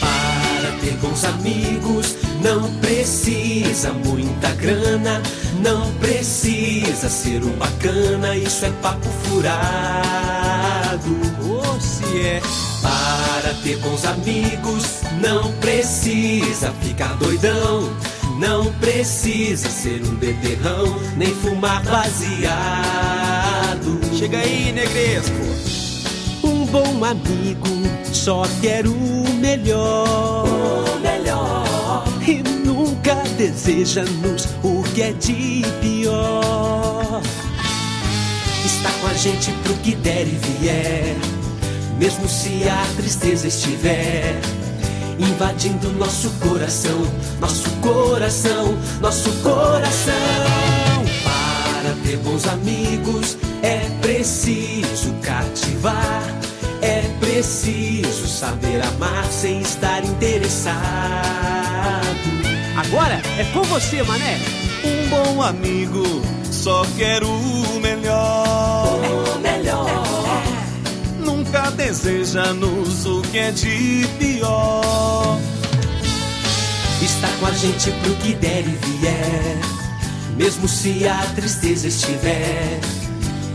Para 0.00 0.72
ter 0.80 0.94
bons 0.94 1.24
amigos, 1.24 2.16
não 2.42 2.72
precisa 2.80 3.92
muita 3.92 4.50
grana, 4.52 5.22
não 5.60 5.92
precisa 5.94 7.08
ser 7.08 7.42
um 7.42 7.52
bacana, 7.52 8.36
isso 8.36 8.64
é 8.64 8.70
papo 8.82 9.08
furado. 9.24 11.16
Ou 11.48 11.80
se 11.80 12.20
é. 12.20 12.40
Para 12.82 13.54
ter 13.62 13.76
bons 13.78 14.04
amigos, 14.04 15.00
não 15.20 15.52
precisa 15.54 16.72
ficar 16.80 17.14
doidão, 17.16 17.90
não 18.38 18.72
precisa 18.74 19.68
ser 19.68 20.02
um 20.04 20.14
beberrão, 20.14 20.96
nem 21.16 21.34
fumar 21.34 21.82
baseado. 21.82 23.18
Chega 24.16 24.38
aí, 24.38 24.72
negresco. 24.72 25.34
Um 26.44 26.64
bom 26.66 27.04
amigo 27.04 27.66
só 28.12 28.42
quer 28.60 28.86
o 28.86 28.94
melhor. 29.40 30.46
O 30.46 31.00
melhor. 31.00 32.04
E 32.26 32.57
deseja-nos 33.38 34.46
o 34.64 34.82
que 34.94 35.00
é 35.00 35.12
de 35.12 35.62
pior. 35.80 37.22
Está 38.66 38.90
com 39.00 39.06
a 39.06 39.14
gente 39.14 39.52
pro 39.62 39.74
que 39.74 39.94
der 39.94 40.26
e 40.26 40.36
vier. 40.58 41.14
Mesmo 41.98 42.28
se 42.28 42.68
a 42.68 42.84
tristeza 42.96 43.46
estiver 43.46 44.34
invadindo 45.20 45.92
nosso 45.92 46.30
coração, 46.40 47.00
nosso 47.40 47.70
coração, 47.80 48.76
nosso 49.00 49.30
coração. 49.34 50.12
Para 51.22 51.94
ter 52.04 52.16
bons 52.18 52.44
amigos 52.48 53.38
é 53.62 53.88
preciso 54.00 55.14
cativar, 55.22 56.24
é 56.82 57.02
preciso 57.20 58.26
saber 58.26 58.82
amar 58.82 59.24
sem 59.30 59.60
estar 59.60 60.04
interessado. 60.04 62.37
Agora 62.78 63.20
é 63.36 63.44
com 63.52 63.64
você, 63.64 64.04
mané. 64.04 64.38
Um 64.84 65.08
bom 65.08 65.42
amigo 65.42 66.04
só 66.48 66.86
quer 66.96 67.24
o 67.24 67.80
melhor. 67.80 69.00
O 69.34 69.38
melhor. 69.40 70.04
Nunca 71.18 71.72
deseja-nos 71.72 73.04
o 73.04 73.20
que 73.22 73.38
é 73.38 73.50
de 73.50 74.06
pior. 74.20 75.40
Está 77.02 77.26
com 77.40 77.46
a 77.46 77.50
gente 77.50 77.90
pro 77.90 78.14
que 78.14 78.34
der 78.34 78.60
e 78.60 78.78
vier. 78.86 79.58
Mesmo 80.36 80.68
se 80.68 81.04
a 81.08 81.18
tristeza 81.34 81.88
estiver 81.88 82.78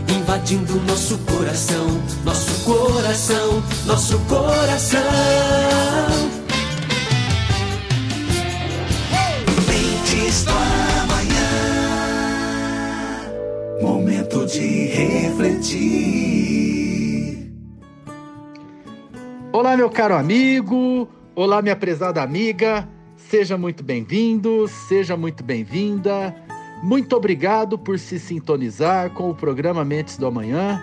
invadindo 0.06 0.74
nosso 0.82 1.16
coração, 1.20 1.98
nosso 2.24 2.52
coração, 2.62 3.64
nosso 3.86 4.18
coração. 4.28 6.33
De 14.46 14.88
refletir. 14.88 16.34
Olá, 19.50 19.74
meu 19.74 19.88
caro 19.88 20.14
amigo. 20.14 21.08
Olá, 21.34 21.62
minha 21.62 21.74
prezada 21.74 22.22
amiga. 22.22 22.86
Seja 23.16 23.56
muito 23.56 23.82
bem-vindo, 23.82 24.68
seja 24.68 25.16
muito 25.16 25.42
bem-vinda. 25.42 26.36
Muito 26.82 27.16
obrigado 27.16 27.78
por 27.78 27.98
se 27.98 28.18
sintonizar 28.18 29.08
com 29.10 29.30
o 29.30 29.34
programa 29.34 29.82
Mentes 29.82 30.18
do 30.18 30.26
Amanhã. 30.26 30.82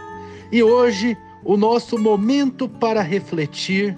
E 0.52 0.64
hoje, 0.64 1.16
o 1.44 1.56
nosso 1.56 2.00
momento 2.00 2.68
para 2.68 3.04
refletir 3.04 3.96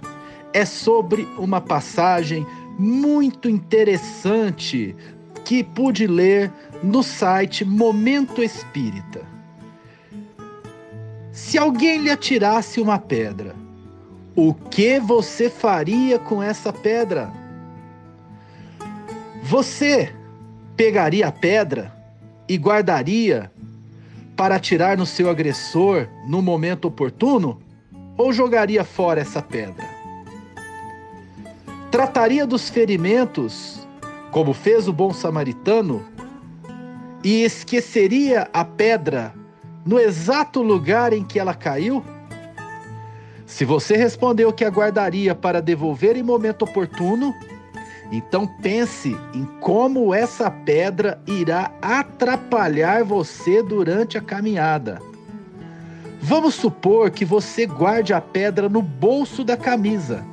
é 0.51 0.65
sobre 0.65 1.25
uma 1.37 1.61
passagem 1.61 2.45
muito 2.77 3.47
interessante 3.47 4.93
que 5.45 5.63
pude 5.63 6.05
ler 6.05 6.51
no 6.83 7.01
site 7.01 7.63
Momento 7.63 8.43
Espírita. 8.43 9.32
Se 11.33 11.57
alguém 11.57 11.97
lhe 11.97 12.11
atirasse 12.11 12.79
uma 12.79 12.99
pedra, 12.99 13.55
o 14.35 14.53
que 14.53 14.99
você 14.99 15.49
faria 15.49 16.19
com 16.19 16.43
essa 16.43 16.71
pedra? 16.71 17.33
Você 19.41 20.13
pegaria 20.77 21.27
a 21.27 21.31
pedra 21.31 21.91
e 22.47 22.55
guardaria 22.55 23.51
para 24.35 24.57
atirar 24.57 24.95
no 24.95 25.07
seu 25.07 25.27
agressor 25.27 26.07
no 26.27 26.39
momento 26.39 26.87
oportuno? 26.87 27.59
Ou 28.15 28.31
jogaria 28.31 28.83
fora 28.83 29.21
essa 29.21 29.41
pedra? 29.41 29.89
Trataria 31.89 32.45
dos 32.45 32.69
ferimentos, 32.69 33.87
como 34.29 34.53
fez 34.53 34.87
o 34.87 34.93
bom 34.93 35.11
samaritano, 35.11 36.05
e 37.23 37.43
esqueceria 37.43 38.47
a 38.53 38.63
pedra 38.63 39.33
no 39.85 39.99
exato 39.99 40.61
lugar 40.61 41.13
em 41.13 41.23
que 41.23 41.39
ela 41.39 41.53
caiu? 41.53 42.03
Se 43.45 43.65
você 43.65 43.95
respondeu 43.95 44.51
que 44.51 44.65
aguardaria 44.65 45.35
para 45.35 45.61
devolver 45.61 46.17
em 46.17 46.23
momento 46.23 46.63
oportuno, 46.63 47.33
então 48.11 48.47
pense 48.47 49.15
em 49.33 49.45
como 49.59 50.13
essa 50.13 50.49
pedra 50.49 51.21
irá 51.27 51.71
atrapalhar 51.81 53.03
você 53.03 53.61
durante 53.61 54.17
a 54.17 54.21
caminhada. 54.21 55.01
Vamos 56.21 56.55
supor 56.55 57.11
que 57.11 57.25
você 57.25 57.65
guarde 57.65 58.13
a 58.13 58.21
pedra 58.21 58.69
no 58.69 58.81
bolso 58.81 59.43
da 59.43 59.57
camisa, 59.57 60.25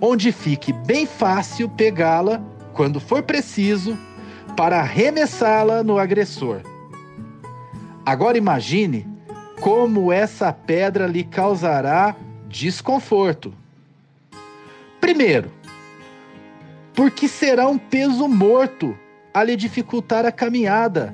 onde 0.00 0.30
fique 0.30 0.72
bem 0.72 1.06
fácil 1.06 1.68
pegá-la 1.68 2.42
quando 2.74 3.00
for 3.00 3.22
preciso 3.22 3.96
para 4.56 4.80
arremessá-la 4.80 5.82
no 5.82 5.98
agressor. 5.98 6.60
Agora 8.06 8.38
imagine 8.38 9.04
como 9.60 10.12
essa 10.12 10.52
pedra 10.52 11.08
lhe 11.08 11.24
causará 11.24 12.14
desconforto. 12.48 13.52
Primeiro, 15.00 15.50
porque 16.94 17.26
será 17.26 17.66
um 17.66 17.76
peso 17.76 18.28
morto 18.28 18.96
a 19.34 19.42
lhe 19.42 19.56
dificultar 19.56 20.24
a 20.24 20.30
caminhada, 20.30 21.12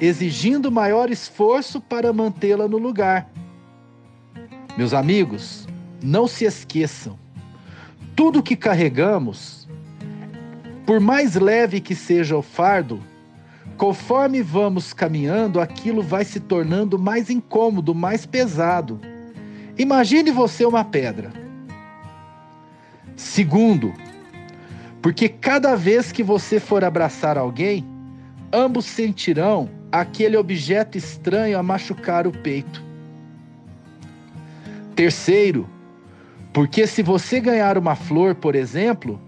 exigindo 0.00 0.72
maior 0.72 1.12
esforço 1.12 1.80
para 1.80 2.12
mantê-la 2.12 2.66
no 2.66 2.76
lugar. 2.76 3.30
Meus 4.76 4.92
amigos, 4.92 5.68
não 6.02 6.26
se 6.26 6.44
esqueçam: 6.44 7.16
tudo 8.16 8.42
que 8.42 8.56
carregamos, 8.56 9.68
por 10.84 10.98
mais 10.98 11.36
leve 11.36 11.80
que 11.80 11.94
seja 11.94 12.36
o 12.36 12.42
fardo, 12.42 13.00
conforme 13.82 14.42
vamos 14.42 14.92
caminhando, 14.92 15.60
aquilo 15.60 16.04
vai 16.04 16.24
se 16.24 16.38
tornando 16.38 16.96
mais 16.96 17.28
incômodo, 17.28 17.92
mais 17.92 18.24
pesado. 18.24 19.00
Imagine 19.76 20.30
você 20.30 20.64
uma 20.64 20.84
pedra. 20.84 21.32
Segundo, 23.16 23.92
porque 25.02 25.28
cada 25.28 25.74
vez 25.74 26.12
que 26.12 26.22
você 26.22 26.60
for 26.60 26.84
abraçar 26.84 27.36
alguém, 27.36 27.84
ambos 28.52 28.84
sentirão 28.84 29.68
aquele 29.90 30.36
objeto 30.36 30.96
estranho 30.96 31.58
a 31.58 31.62
machucar 31.62 32.24
o 32.24 32.30
peito. 32.30 32.80
Terceiro, 34.94 35.68
porque 36.52 36.86
se 36.86 37.02
você 37.02 37.40
ganhar 37.40 37.76
uma 37.76 37.96
flor, 37.96 38.36
por 38.36 38.54
exemplo, 38.54 39.20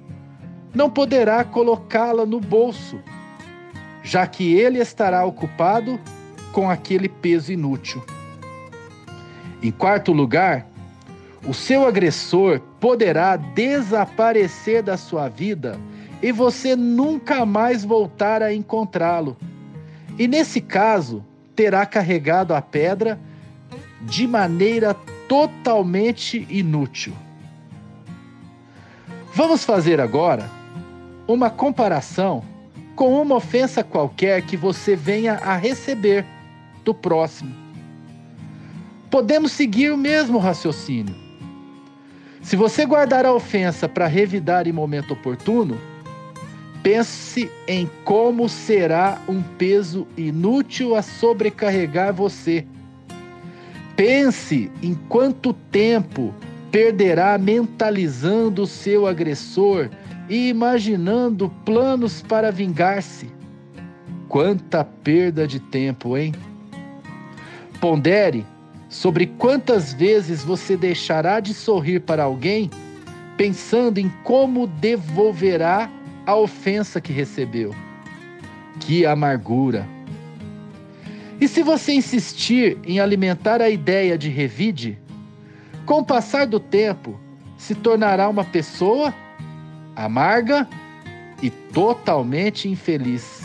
não 0.73 0.89
poderá 0.89 1.43
colocá-la 1.43 2.25
no 2.25 2.39
bolso, 2.39 3.01
já 4.05 4.27
que 4.27 4.55
ele 4.55 4.79
estará 4.79 5.25
ocupado 5.25 5.99
com 6.53 6.71
aquele 6.71 7.09
peso 7.09 7.51
inútil. 7.51 8.05
Em 9.63 9.73
quarto 9.73 10.13
lugar, 10.13 10.67
o 11.47 11.55
seu 11.55 11.87
agressor 11.87 12.61
poderá 12.79 13.37
desaparecer 13.37 14.83
da 14.83 14.99
sua 14.99 15.29
vida 15.29 15.81
e 16.23 16.31
você 16.31 16.77
nunca 16.77 17.47
mais 17.47 17.83
voltar 17.83 18.43
a 18.43 18.53
encontrá-lo. 18.55 19.37
E 20.19 20.29
nesse 20.29 20.61
caso, 20.61 21.25
terá 21.57 21.87
carregado 21.87 22.55
a 22.55 22.61
pedra 22.61 23.19
de 24.03 24.27
maneira 24.27 24.95
totalmente 25.27 26.47
inútil. 26.51 27.15
Vamos 29.33 29.65
fazer 29.65 30.01
agora 30.01 30.49
uma 31.27 31.49
comparação 31.49 32.45
com 32.95 33.21
uma 33.21 33.37
ofensa 33.37 33.83
qualquer 33.83 34.43
que 34.43 34.57
você 34.57 34.95
venha 34.95 35.35
a 35.35 35.57
receber 35.57 36.25
do 36.85 36.95
próximo. 36.95 37.55
Podemos 39.11 39.53
seguir 39.53 39.93
o 39.93 39.97
mesmo 39.97 40.39
raciocínio. 40.39 41.15
Se 42.43 42.57
você 42.57 42.85
guardar 42.85 43.25
a 43.25 43.33
ofensa 43.33 43.89
para 43.89 44.07
revidar 44.07 44.69
em 44.69 44.73
momento 44.73 45.15
oportuno, 45.15 45.79
pense 46.83 47.51
em 47.67 47.89
como 48.05 48.49
será 48.49 49.19
um 49.27 49.41
peso 49.43 50.07
inútil 50.17 50.95
a 50.95 51.01
sobrecarregar 51.01 52.13
você. 52.13 52.67
Pense 53.97 54.71
em 54.83 54.95
quanto 55.09 55.53
tempo 55.53 56.35
perderá 56.71 57.39
mentalizando 57.39 58.63
o 58.63 58.67
seu 58.67 59.07
agressor 59.07 59.89
e 60.29 60.49
imaginando 60.49 61.51
planos 61.65 62.23
para 62.23 62.51
vingar-se. 62.51 63.31
Quanta 64.29 64.85
perda 64.85 65.47
de 65.47 65.61
tempo, 65.61 66.17
hein? 66.17 66.33
Pondere 67.81 68.47
sobre 68.89 69.27
quantas 69.27 69.93
vezes 69.93 70.43
você 70.43 70.77
deixará 70.77 71.41
de 71.41 71.53
sorrir 71.53 72.01
para 72.01 72.25
alguém 72.25 72.71
pensando 73.37 73.99
em 73.99 74.09
como 74.23 74.67
devolverá 74.67 75.91
a 76.25 76.37
ofensa 76.37 77.01
que 77.01 77.13
recebeu. 77.13 77.75
Que 78.81 79.05
amargura! 79.05 79.87
E 81.41 81.49
se 81.49 81.63
você 81.63 81.93
insistir 81.93 82.79
em 82.85 83.01
alimentar 83.01 83.61
a 83.61 83.69
ideia 83.69 84.17
de 84.17 84.29
revide, 84.29 84.99
com 85.85 85.99
o 85.99 86.05
passar 86.05 86.47
do 86.47 86.59
tempo 86.59 87.21
se 87.59 87.75
tornará 87.75 88.29
uma 88.29 88.45
pessoa 88.45 89.13
amarga 89.97 90.69
e 91.43 91.51
totalmente 91.51 92.69
infeliz. 92.69 93.43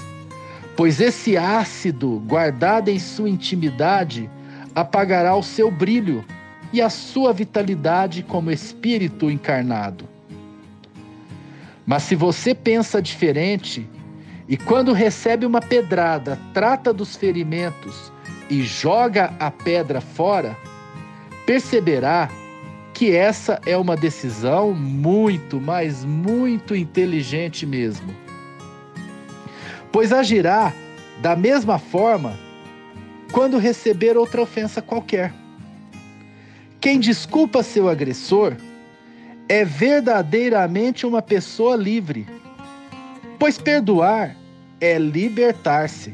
Pois 0.76 1.02
esse 1.02 1.38
ácido 1.38 2.22
guardado 2.26 2.90
em 2.90 3.00
sua 3.00 3.30
intimidade 3.30 4.30
apagará 4.74 5.36
o 5.36 5.44
seu 5.44 5.70
brilho 5.70 6.24
e 6.72 6.82
a 6.82 6.90
sua 6.90 7.34
vitalidade 7.34 8.24
como 8.24 8.52
espírito 8.52 9.30
encarnado. 9.30 10.08
Mas 11.86 12.04
se 12.04 12.16
você 12.16 12.54
pensa 12.54 13.02
diferente 13.02 13.90
e 14.48 14.56
quando 14.56 14.94
recebe 14.94 15.46
uma 15.46 15.60
pedrada, 15.60 16.40
trata 16.54 16.94
dos 16.94 17.16
ferimentos 17.16 18.12
e 18.50 18.62
joga 18.62 19.34
a 19.40 19.52
pedra 19.52 20.00
fora, 20.00 20.56
perceberá 21.46 22.30
que 23.00 23.16
essa 23.16 23.62
é 23.66 23.78
uma 23.78 23.96
decisão 23.96 24.74
muito, 24.74 25.62
mas 25.62 26.04
muito 26.04 26.76
inteligente 26.76 27.66
mesmo. 27.66 28.14
Pois 29.90 30.12
agirá 30.12 30.74
da 31.22 31.34
mesma 31.34 31.80
forma 31.80 32.38
quando 33.32 33.58
receber 33.58 34.18
outra 34.18 34.42
ofensa 34.42 34.82
qualquer. 34.82 35.34
Quem 36.82 37.00
desculpa 37.00 37.64
seu 37.64 37.88
agressor 37.88 38.58
é 39.48 39.64
verdadeiramente 39.64 41.06
uma 41.06 41.22
pessoa 41.22 41.78
livre, 41.78 42.28
pois 43.40 43.58
perdoar 43.58 44.36
é 44.82 44.98
libertar-se. 44.98 46.14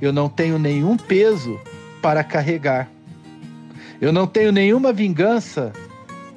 Eu 0.00 0.12
não 0.12 0.28
tenho 0.28 0.58
nenhum 0.58 0.96
peso 0.96 1.60
para 2.02 2.24
carregar. 2.24 2.95
Eu 4.00 4.12
não 4.12 4.26
tenho 4.26 4.52
nenhuma 4.52 4.92
vingança 4.92 5.72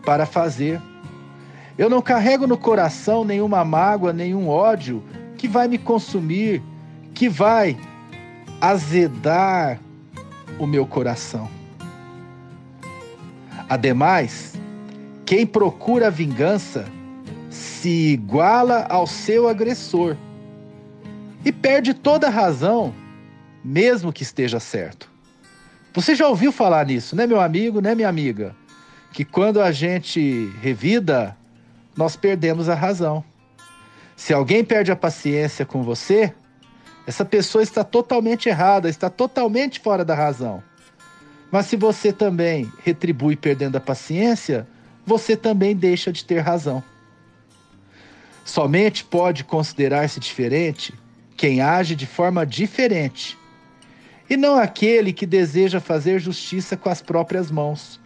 para 0.06 0.26
fazer. 0.26 0.82
Eu 1.78 1.90
não 1.90 2.02
carrego 2.02 2.48
no 2.48 2.58
coração 2.58 3.24
nenhuma 3.24 3.64
mágoa, 3.64 4.14
nenhum 4.14 4.48
ódio 4.48 5.04
que 5.38 5.48
vai 5.48 5.68
me 5.68 5.78
consumir, 5.78 6.62
que 7.14 7.30
vai 7.30 7.78
azedar 8.62 9.80
o 10.60 10.66
meu 10.66 10.86
coração. 10.86 11.50
Ademais, 13.70 14.56
quem 15.26 15.46
procura 15.46 16.10
vingança 16.10 16.86
se 17.50 18.14
iguala 18.14 18.86
ao 18.90 19.08
seu 19.08 19.48
agressor 19.48 20.16
e 21.46 21.52
perde 21.52 21.94
toda 21.94 22.28
a 22.28 22.32
razão, 22.32 22.94
mesmo 23.64 24.12
que 24.12 24.24
esteja 24.24 24.60
certo. 24.60 25.09
Você 25.94 26.16
já 26.16 26.28
ouviu 26.28 26.52
falar 26.52 26.86
nisso, 26.86 27.16
né, 27.16 27.26
meu 27.26 27.40
amigo, 27.42 27.82
né, 27.82 27.96
minha 27.96 28.10
amiga? 28.10 28.56
Que 29.12 29.26
quando 29.26 29.62
a 29.62 29.72
gente 29.72 30.52
revida, 30.62 31.36
nós 31.98 32.16
perdemos 32.16 32.70
a 32.70 32.76
razão. 32.76 33.24
Se 34.16 34.34
alguém 34.34 34.64
perde 34.64 34.92
a 34.92 34.96
paciência 34.96 35.66
com 35.66 35.82
você, 35.82 36.34
essa 37.08 37.26
pessoa 37.26 37.64
está 37.64 37.84
totalmente 37.84 38.50
errada, 38.50 38.88
está 38.88 39.10
totalmente 39.10 39.80
fora 39.80 40.06
da 40.06 40.14
razão. 40.14 40.62
Mas 41.52 41.66
se 41.66 41.76
você 41.76 42.14
também 42.14 42.72
retribui 42.84 43.36
perdendo 43.36 43.78
a 43.78 43.82
paciência, 43.82 44.68
você 45.06 45.36
também 45.36 45.76
deixa 45.76 46.12
de 46.12 46.24
ter 46.24 46.40
razão. 46.40 46.84
Somente 48.46 49.04
pode 49.04 49.44
considerar-se 49.44 50.20
diferente 50.20 50.94
quem 51.36 51.62
age 51.62 51.96
de 51.96 52.06
forma 52.06 52.46
diferente, 52.46 53.38
e 54.30 54.38
não 54.38 54.58
aquele 54.58 55.12
que 55.12 55.26
deseja 55.26 55.80
fazer 55.80 56.20
justiça 56.20 56.78
com 56.78 56.90
as 56.90 57.02
próprias 57.02 57.50
mãos. 57.50 58.00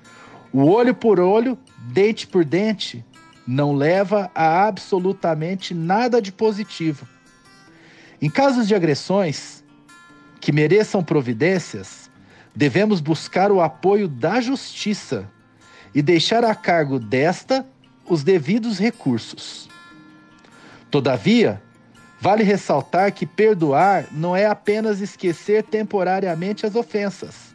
O 0.51 0.65
olho 0.65 0.95
por 0.95 1.19
olho, 1.19 1.57
dente 1.91 2.25
por 2.25 2.45
dente, 2.45 3.03
não 3.45 3.73
leva 3.75 4.31
a 4.33 4.65
absolutamente 4.65 5.73
nada 5.73 6.21
de 6.21 6.31
positivo. 6.31 7.07
Em 8.21 8.29
casos 8.29 8.67
de 8.67 8.73
agressões 8.73 9.63
que 10.39 10.51
mereçam 10.51 11.03
providências, 11.03 12.09
devemos 12.55 13.01
buscar 13.01 13.51
o 13.51 13.62
apoio 13.62 14.07
da 14.07 14.39
justiça 14.39 15.29
e 15.93 16.01
deixar 16.01 16.43
a 16.43 16.55
cargo 16.55 16.99
desta 16.99 17.65
os 18.07 18.23
devidos 18.23 18.79
recursos. 18.79 19.69
Todavia, 20.89 21.62
vale 22.23 22.41
ressaltar 22.41 23.12
que 23.12 23.25
perdoar 23.25 24.05
não 24.09 24.33
é 24.33 24.45
apenas 24.45 25.01
esquecer 25.01 25.62
temporariamente 25.62 26.65
as 26.65 26.73
ofensas, 26.73 27.53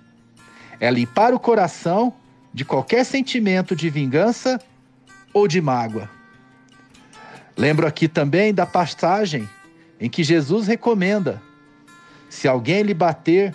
é 0.79 0.91
limpar 0.91 1.33
o 1.33 1.41
coração 1.41 2.13
de 2.53 2.67
qualquer 2.67 3.03
sentimento 3.07 3.75
de 3.75 3.89
vingança 3.89 4.61
ou 5.33 5.49
de 5.49 5.59
mágoa. 5.59 6.11
Lembro 7.57 7.87
aqui 7.87 8.09
também 8.09 8.53
da 8.53 8.67
passagem 8.67 9.49
em 9.99 10.11
que 10.11 10.23
Jesus 10.23 10.67
recomenda: 10.67 11.41
se 12.29 12.47
alguém 12.47 12.83
lhe 12.83 12.93
bater 12.93 13.55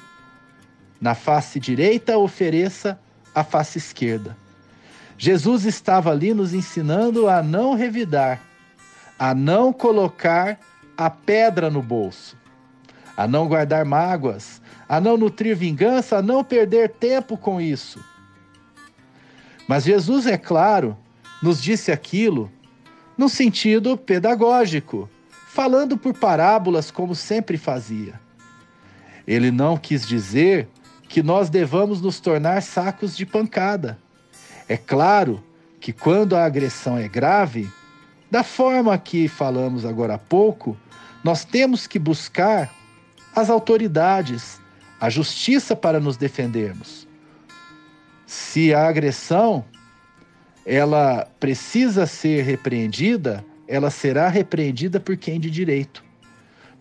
na 0.99 1.13
face 1.13 1.59
direita, 1.59 2.17
ofereça 2.17 2.99
a 3.35 3.43
face 3.43 3.77
esquerda. 3.77 4.35
Jesus 5.15 5.63
estava 5.63 6.09
ali 6.09 6.33
nos 6.33 6.55
ensinando 6.55 7.29
a 7.29 7.43
não 7.43 7.75
revidar, 7.75 8.41
a 9.19 9.35
não 9.35 9.71
colocar 9.71 10.57
a 10.97 11.09
pedra 11.09 11.69
no 11.69 11.81
bolso, 11.81 12.37
a 13.15 13.27
não 13.27 13.47
guardar 13.47 13.85
mágoas, 13.85 14.61
a 14.87 14.99
não 14.99 15.17
nutrir 15.17 15.55
vingança, 15.55 16.17
a 16.17 16.21
não 16.21 16.43
perder 16.43 16.89
tempo 16.89 17.37
com 17.37 17.59
isso. 17.59 18.03
Mas 19.67 19.83
Jesus, 19.83 20.27
é 20.27 20.37
claro, 20.37 20.97
nos 21.41 21.61
disse 21.61 21.91
aquilo 21.91 22.51
no 23.17 23.29
sentido 23.29 23.97
pedagógico, 23.97 25.09
falando 25.47 25.97
por 25.97 26.13
parábolas 26.13 26.89
como 26.89 27.13
sempre 27.13 27.57
fazia. 27.57 28.19
Ele 29.25 29.51
não 29.51 29.77
quis 29.77 30.07
dizer 30.07 30.67
que 31.07 31.21
nós 31.21 31.49
devamos 31.49 32.01
nos 32.01 32.19
tornar 32.19 32.61
sacos 32.61 33.15
de 33.15 33.25
pancada. 33.25 33.97
É 34.67 34.75
claro 34.75 35.43
que 35.79 35.93
quando 35.93 36.35
a 36.35 36.43
agressão 36.43 36.97
é 36.97 37.07
grave, 37.07 37.69
da 38.31 38.43
forma 38.43 38.97
que 38.97 39.27
falamos 39.27 39.85
agora 39.85 40.15
há 40.15 40.17
pouco, 40.17 40.75
nós 41.23 41.45
temos 41.45 41.87
que 41.87 41.97
buscar 41.97 42.73
as 43.35 43.49
autoridades, 43.49 44.59
a 44.99 45.09
justiça 45.09 45.75
para 45.75 45.99
nos 45.99 46.17
defendermos. 46.17 47.07
Se 48.25 48.73
a 48.73 48.87
agressão 48.87 49.65
ela 50.65 51.27
precisa 51.39 52.05
ser 52.05 52.43
repreendida, 52.43 53.43
ela 53.67 53.89
será 53.89 54.27
repreendida 54.27 54.99
por 54.99 55.17
quem 55.17 55.39
de 55.39 55.49
direito. 55.49 56.03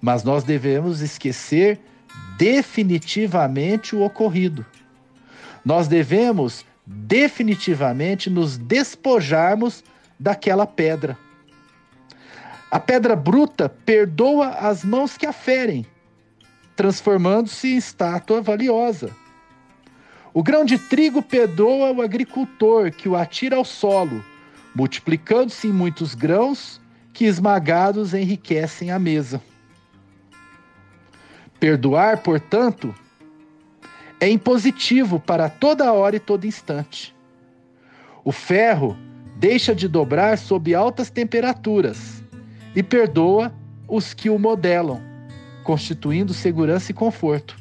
Mas 0.00 0.24
nós 0.24 0.44
devemos 0.44 1.00
esquecer 1.00 1.80
definitivamente 2.36 3.94
o 3.94 4.02
ocorrido. 4.02 4.64
Nós 5.64 5.86
devemos 5.86 6.64
definitivamente 6.84 8.28
nos 8.28 8.56
despojarmos 8.56 9.84
daquela 10.18 10.66
pedra. 10.66 11.16
A 12.72 12.80
pedra 12.80 13.14
bruta 13.14 13.68
perdoa 13.68 14.48
as 14.48 14.82
mãos 14.82 15.18
que 15.18 15.26
a 15.26 15.32
ferem, 15.32 15.84
transformando-se 16.74 17.74
em 17.74 17.76
estátua 17.76 18.40
valiosa. 18.40 19.14
O 20.32 20.42
grão 20.42 20.64
de 20.64 20.78
trigo 20.78 21.20
perdoa 21.20 21.92
o 21.92 22.00
agricultor 22.00 22.90
que 22.90 23.10
o 23.10 23.14
atira 23.14 23.56
ao 23.56 23.64
solo, 23.66 24.24
multiplicando-se 24.74 25.68
em 25.68 25.70
muitos 25.70 26.14
grãos 26.14 26.80
que 27.12 27.26
esmagados 27.26 28.14
enriquecem 28.14 28.90
a 28.90 28.98
mesa. 28.98 29.38
Perdoar, 31.60 32.22
portanto, 32.22 32.94
é 34.18 34.30
impositivo 34.30 35.20
para 35.20 35.50
toda 35.50 35.92
hora 35.92 36.16
e 36.16 36.20
todo 36.20 36.46
instante. 36.46 37.14
O 38.24 38.32
ferro 38.32 38.96
deixa 39.36 39.74
de 39.74 39.86
dobrar 39.86 40.38
sob 40.38 40.74
altas 40.74 41.10
temperaturas 41.10 42.21
e 42.74 42.82
perdoa 42.82 43.52
os 43.88 44.14
que 44.14 44.30
o 44.30 44.38
modelam, 44.38 45.00
constituindo 45.64 46.32
segurança 46.32 46.90
e 46.90 46.94
conforto. 46.94 47.56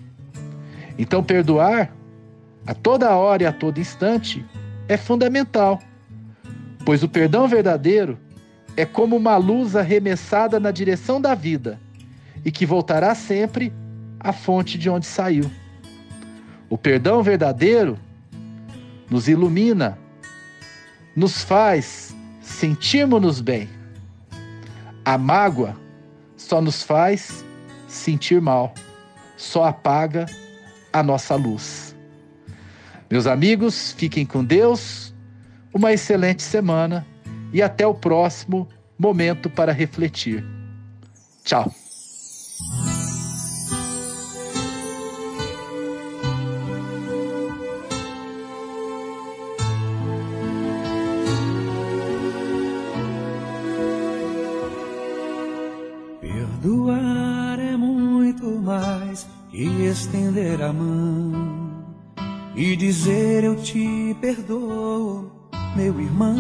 Então, 0.97 1.23
perdoar 1.23 1.93
a 2.65 2.73
toda 2.73 3.15
hora 3.15 3.43
e 3.43 3.45
a 3.45 3.51
todo 3.51 3.79
instante 3.79 4.45
é 4.87 4.97
fundamental, 4.97 5.79
pois 6.85 7.03
o 7.03 7.09
perdão 7.09 7.47
verdadeiro 7.47 8.17
é 8.77 8.85
como 8.85 9.15
uma 9.15 9.35
luz 9.37 9.75
arremessada 9.75 10.59
na 10.59 10.71
direção 10.71 11.19
da 11.19 11.35
vida 11.35 11.79
e 12.45 12.51
que 12.51 12.65
voltará 12.65 13.13
sempre 13.15 13.73
à 14.19 14.31
fonte 14.31 14.77
de 14.77 14.89
onde 14.89 15.05
saiu. 15.05 15.49
O 16.69 16.77
perdão 16.77 17.21
verdadeiro 17.21 17.97
nos 19.09 19.27
ilumina, 19.27 19.97
nos 21.15 21.43
faz 21.43 22.15
sentirmos-nos 22.39 23.41
bem. 23.41 23.67
A 25.03 25.17
mágoa 25.17 25.75
só 26.37 26.61
nos 26.61 26.83
faz 26.83 27.43
sentir 27.87 28.41
mal, 28.41 28.73
só 29.35 29.65
apaga 29.65 30.25
a 30.93 31.01
nossa 31.01 31.35
luz. 31.35 31.95
Meus 33.09 33.27
amigos, 33.27 33.91
fiquem 33.91 34.25
com 34.25 34.43
Deus, 34.43 35.13
uma 35.73 35.91
excelente 35.91 36.43
semana 36.43 37.05
e 37.51 37.61
até 37.61 37.85
o 37.85 37.93
próximo 37.93 38.67
momento 38.97 39.49
para 39.49 39.73
refletir. 39.73 40.45
Tchau. 41.43 41.73
Mão 60.73 61.71
e 62.55 62.75
dizer 62.75 63.43
eu 63.43 63.55
te 63.55 64.15
perdoo, 64.19 65.31
meu 65.75 65.99
irmão. 65.99 66.37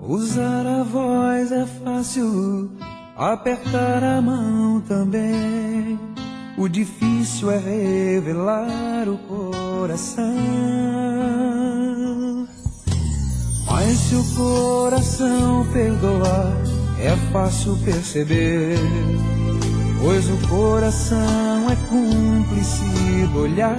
Usar 0.00 0.66
a 0.66 0.82
voz 0.82 1.52
é 1.52 1.66
fácil, 1.66 2.70
apertar 3.16 4.02
a 4.02 4.22
mão 4.22 4.80
também. 4.80 5.98
O 6.56 6.68
difícil 6.68 7.50
é 7.50 7.58
revelar 7.58 9.08
o 9.08 9.18
coração. 9.18 10.24
Mas 13.66 13.96
se 13.98 14.14
o 14.14 14.24
coração 14.34 15.66
perdoar, 15.72 16.52
é 17.00 17.14
fácil 17.32 17.76
perceber 17.84 18.76
pois 20.00 20.28
o 20.28 20.36
coração 20.48 21.70
é 21.70 21.76
cúmplice 21.88 23.26
do 23.32 23.40
olhar. 23.40 23.76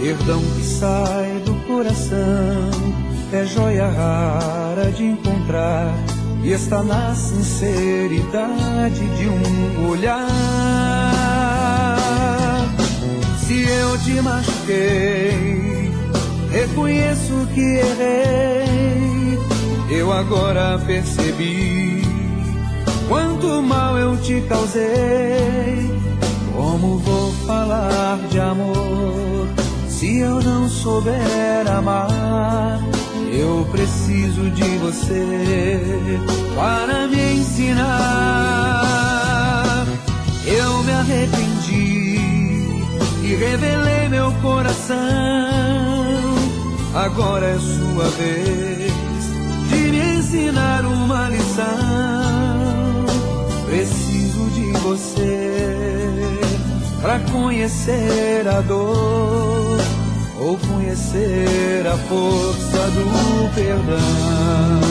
Perdão 0.00 0.40
que 0.40 0.62
sai 0.62 1.42
do 1.44 1.54
coração 1.66 2.70
é 3.32 3.46
joia 3.46 3.88
rara 3.88 4.92
de 4.92 5.04
encontrar 5.04 5.92
e 6.42 6.52
está 6.52 6.82
na 6.82 7.14
sinceridade 7.14 9.06
de 9.16 9.28
um 9.28 9.88
olhar. 9.88 10.28
Se 13.38 13.62
eu 13.62 13.98
te 13.98 14.20
machuquei, 14.20 15.90
reconheço 16.50 17.48
que 17.54 17.60
errei. 17.60 19.38
Eu 19.90 20.12
agora 20.12 20.78
percebi 20.86 22.13
Quanto 23.08 23.62
mal 23.62 23.98
eu 23.98 24.16
te 24.16 24.40
causei, 24.48 25.90
como 26.56 26.98
vou 26.98 27.32
falar 27.46 28.18
de 28.30 28.40
amor 28.40 29.48
se 29.88 30.18
eu 30.18 30.40
não 30.40 30.68
souber 30.68 31.70
amar? 31.70 32.80
Eu 33.30 33.66
preciso 33.70 34.50
de 34.50 34.78
você 34.78 36.20
para 36.54 37.06
me 37.08 37.34
ensinar. 37.34 37.84
Eu 40.46 40.82
me 40.84 40.92
arrependi 40.92 42.18
e 43.22 43.36
revelei 43.36 44.08
meu 44.08 44.32
coração. 44.40 44.96
Agora 46.94 47.46
é 47.46 47.58
sua 47.58 48.08
vez 48.10 48.92
de 49.68 49.90
me 49.90 50.16
ensinar 50.18 50.86
uma 50.86 51.28
lição 51.28 52.23
você 54.84 56.38
para 57.00 57.18
conhecer 57.32 58.46
a 58.46 58.60
dor 58.60 59.78
ou 60.38 60.58
conhecer 60.58 61.86
a 61.86 61.96
força 61.96 62.90
do 62.90 63.54
perdão. 63.54 64.84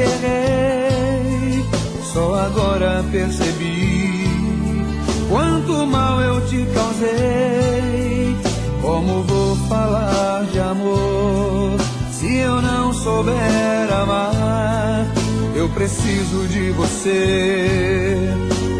Errei, 0.00 1.64
só 2.12 2.34
agora 2.34 3.04
percebi 3.10 4.26
quanto 5.28 5.86
mal 5.86 6.20
eu 6.20 6.46
te 6.46 6.66
causei. 6.74 8.36
Como 8.80 9.22
vou 9.24 9.56
falar 9.68 10.44
de 10.52 10.60
amor 10.60 11.76
se 12.12 12.36
eu 12.36 12.62
não 12.62 12.92
souber 12.92 13.92
amar? 13.92 15.06
Eu 15.54 15.68
preciso 15.70 16.46
de 16.48 16.70
você 16.70 18.18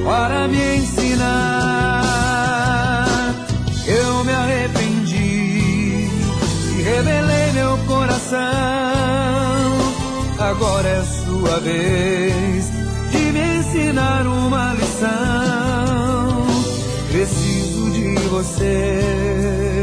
para 0.05 0.47
me 0.47 0.77
ensinar. 0.77 2.05
Eu 3.87 4.25
me 4.25 4.33
arrependi 4.33 6.09
e 6.77 6.83
revelei 6.83 7.53
meu 7.53 7.79
coração. 7.87 8.96
Agora 10.49 10.89
é 10.89 11.03
sua 11.03 11.59
vez 11.59 12.71
de 13.11 13.19
me 13.33 13.59
ensinar 13.59 14.25
uma 14.29 14.75
lição. 14.75 16.47
Preciso 17.11 17.91
de 17.91 18.15
você 18.29 19.83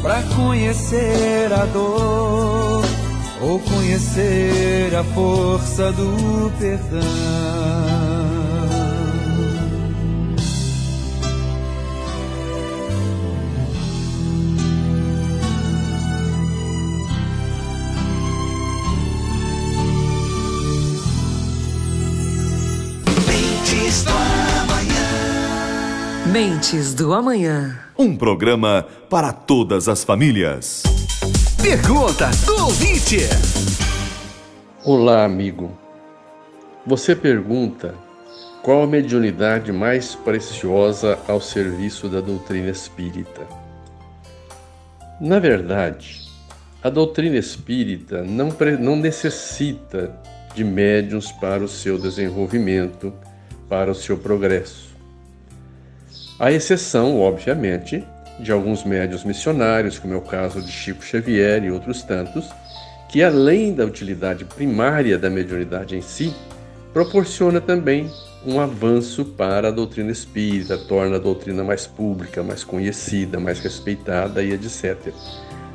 para 0.00 0.22
conhecer 0.34 1.52
a 1.52 1.66
dor 1.66 2.82
ou 3.42 3.60
conhecer 3.60 4.96
a 4.96 5.04
força 5.04 5.92
do 5.92 6.50
perdão. 6.58 8.27
Mentes 26.32 26.92
do 26.92 27.14
Amanhã. 27.14 27.80
Um 27.98 28.14
programa 28.14 28.84
para 29.08 29.32
todas 29.32 29.88
as 29.88 30.04
famílias. 30.04 30.82
Pergunta 31.62 32.28
do 32.44 32.64
ouvinte. 32.64 33.20
Olá, 34.84 35.24
amigo. 35.24 35.70
Você 36.86 37.16
pergunta 37.16 37.94
qual 38.62 38.82
a 38.82 38.86
mediunidade 38.86 39.72
mais 39.72 40.14
preciosa 40.14 41.18
ao 41.26 41.40
serviço 41.40 42.10
da 42.10 42.20
doutrina 42.20 42.68
espírita? 42.68 43.46
Na 45.18 45.38
verdade, 45.38 46.20
a 46.82 46.90
doutrina 46.90 47.38
espírita 47.38 48.22
não, 48.22 48.54
não 48.78 48.96
necessita 48.96 50.14
de 50.54 50.62
médiums 50.62 51.32
para 51.32 51.64
o 51.64 51.68
seu 51.68 51.98
desenvolvimento, 51.98 53.14
para 53.66 53.90
o 53.90 53.94
seu 53.94 54.18
progresso. 54.18 54.87
A 56.38 56.52
exceção, 56.52 57.20
obviamente, 57.20 58.06
de 58.38 58.52
alguns 58.52 58.84
médios 58.84 59.24
missionários, 59.24 59.98
como 59.98 60.14
é 60.14 60.16
o 60.16 60.20
caso 60.20 60.62
de 60.62 60.70
Chico 60.70 61.04
Xavier 61.04 61.64
e 61.64 61.70
outros 61.72 62.04
tantos, 62.04 62.48
que 63.08 63.24
além 63.24 63.74
da 63.74 63.84
utilidade 63.84 64.44
primária 64.44 65.18
da 65.18 65.28
mediunidade 65.28 65.96
em 65.96 66.00
si, 66.00 66.32
proporciona 66.92 67.60
também 67.60 68.08
um 68.46 68.60
avanço 68.60 69.24
para 69.24 69.66
a 69.66 69.72
doutrina 69.72 70.12
espírita, 70.12 70.78
torna 70.78 71.16
a 71.16 71.18
doutrina 71.18 71.64
mais 71.64 71.88
pública, 71.88 72.40
mais 72.40 72.62
conhecida, 72.62 73.40
mais 73.40 73.58
respeitada 73.58 74.40
e 74.40 74.52
etc. 74.52 75.12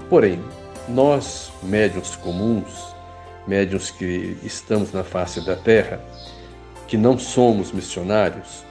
Porém, 0.10 0.40
nós, 0.88 1.52
médiuns 1.62 2.16
comuns, 2.16 2.96
médiuns 3.46 3.92
que 3.92 4.38
estamos 4.44 4.94
na 4.94 5.04
face 5.04 5.46
da 5.46 5.58
Terra, 5.58 6.00
que 6.88 6.96
não 6.96 7.20
somos 7.20 7.74
missionários, 7.74 8.64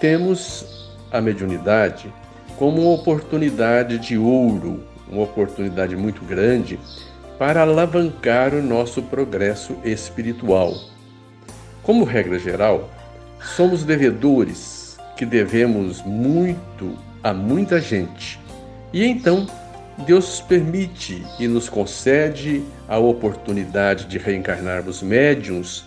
temos 0.00 0.85
a 1.10 1.20
mediunidade 1.20 2.12
como 2.56 2.82
uma 2.82 2.94
oportunidade 2.94 3.98
de 3.98 4.16
ouro, 4.16 4.82
uma 5.08 5.22
oportunidade 5.22 5.94
muito 5.94 6.24
grande 6.24 6.78
para 7.38 7.62
alavancar 7.62 8.54
o 8.54 8.62
nosso 8.62 9.02
progresso 9.02 9.76
espiritual. 9.84 10.74
Como 11.82 12.04
regra 12.04 12.38
geral, 12.38 12.90
somos 13.40 13.84
devedores 13.84 14.96
que 15.16 15.26
devemos 15.26 16.02
muito 16.02 16.96
a 17.22 17.32
muita 17.32 17.80
gente. 17.80 18.40
E 18.92 19.04
então, 19.04 19.46
Deus 20.06 20.40
permite 20.40 21.24
e 21.38 21.46
nos 21.46 21.68
concede 21.68 22.62
a 22.88 22.98
oportunidade 22.98 24.06
de 24.06 24.18
reencarnarmos 24.18 25.02
médiums 25.02 25.84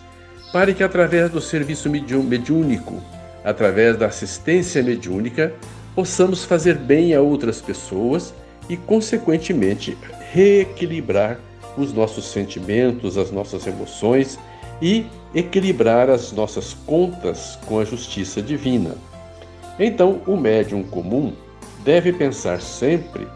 para 0.52 0.72
que, 0.74 0.82
através 0.82 1.30
do 1.30 1.40
serviço 1.40 1.88
mediúnico, 1.88 3.00
através 3.44 3.96
da 3.96 4.06
assistência 4.06 4.82
mediúnica, 4.82 5.54
possamos 5.94 6.44
fazer 6.44 6.76
bem 6.76 7.14
a 7.14 7.20
outras 7.20 7.60
pessoas 7.60 8.34
e, 8.68 8.76
consequentemente, 8.76 9.96
reequilibrar 10.32 11.38
os 11.76 11.92
nossos 11.92 12.30
sentimentos, 12.30 13.18
as 13.18 13.30
nossas 13.30 13.64
emoções 13.66 14.38
e 14.80 15.06
equilibrar 15.34 16.08
as 16.10 16.32
nossas 16.32 16.74
contas 16.86 17.58
com 17.66 17.78
a 17.78 17.84
justiça 17.84 18.42
divina. 18.42 18.96
Então, 19.78 20.20
o 20.26 20.36
médium 20.36 20.82
comum 20.82 21.32
deve 21.84 22.12
pensar 22.12 22.60
sempre 22.60 23.28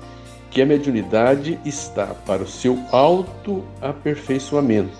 que 0.51 0.61
a 0.63 0.67
mediunidade 0.67 1.61
está 1.65 2.07
para 2.07 2.43
o 2.43 2.47
seu 2.47 2.79
autoaperfeiçoamento 2.93 4.97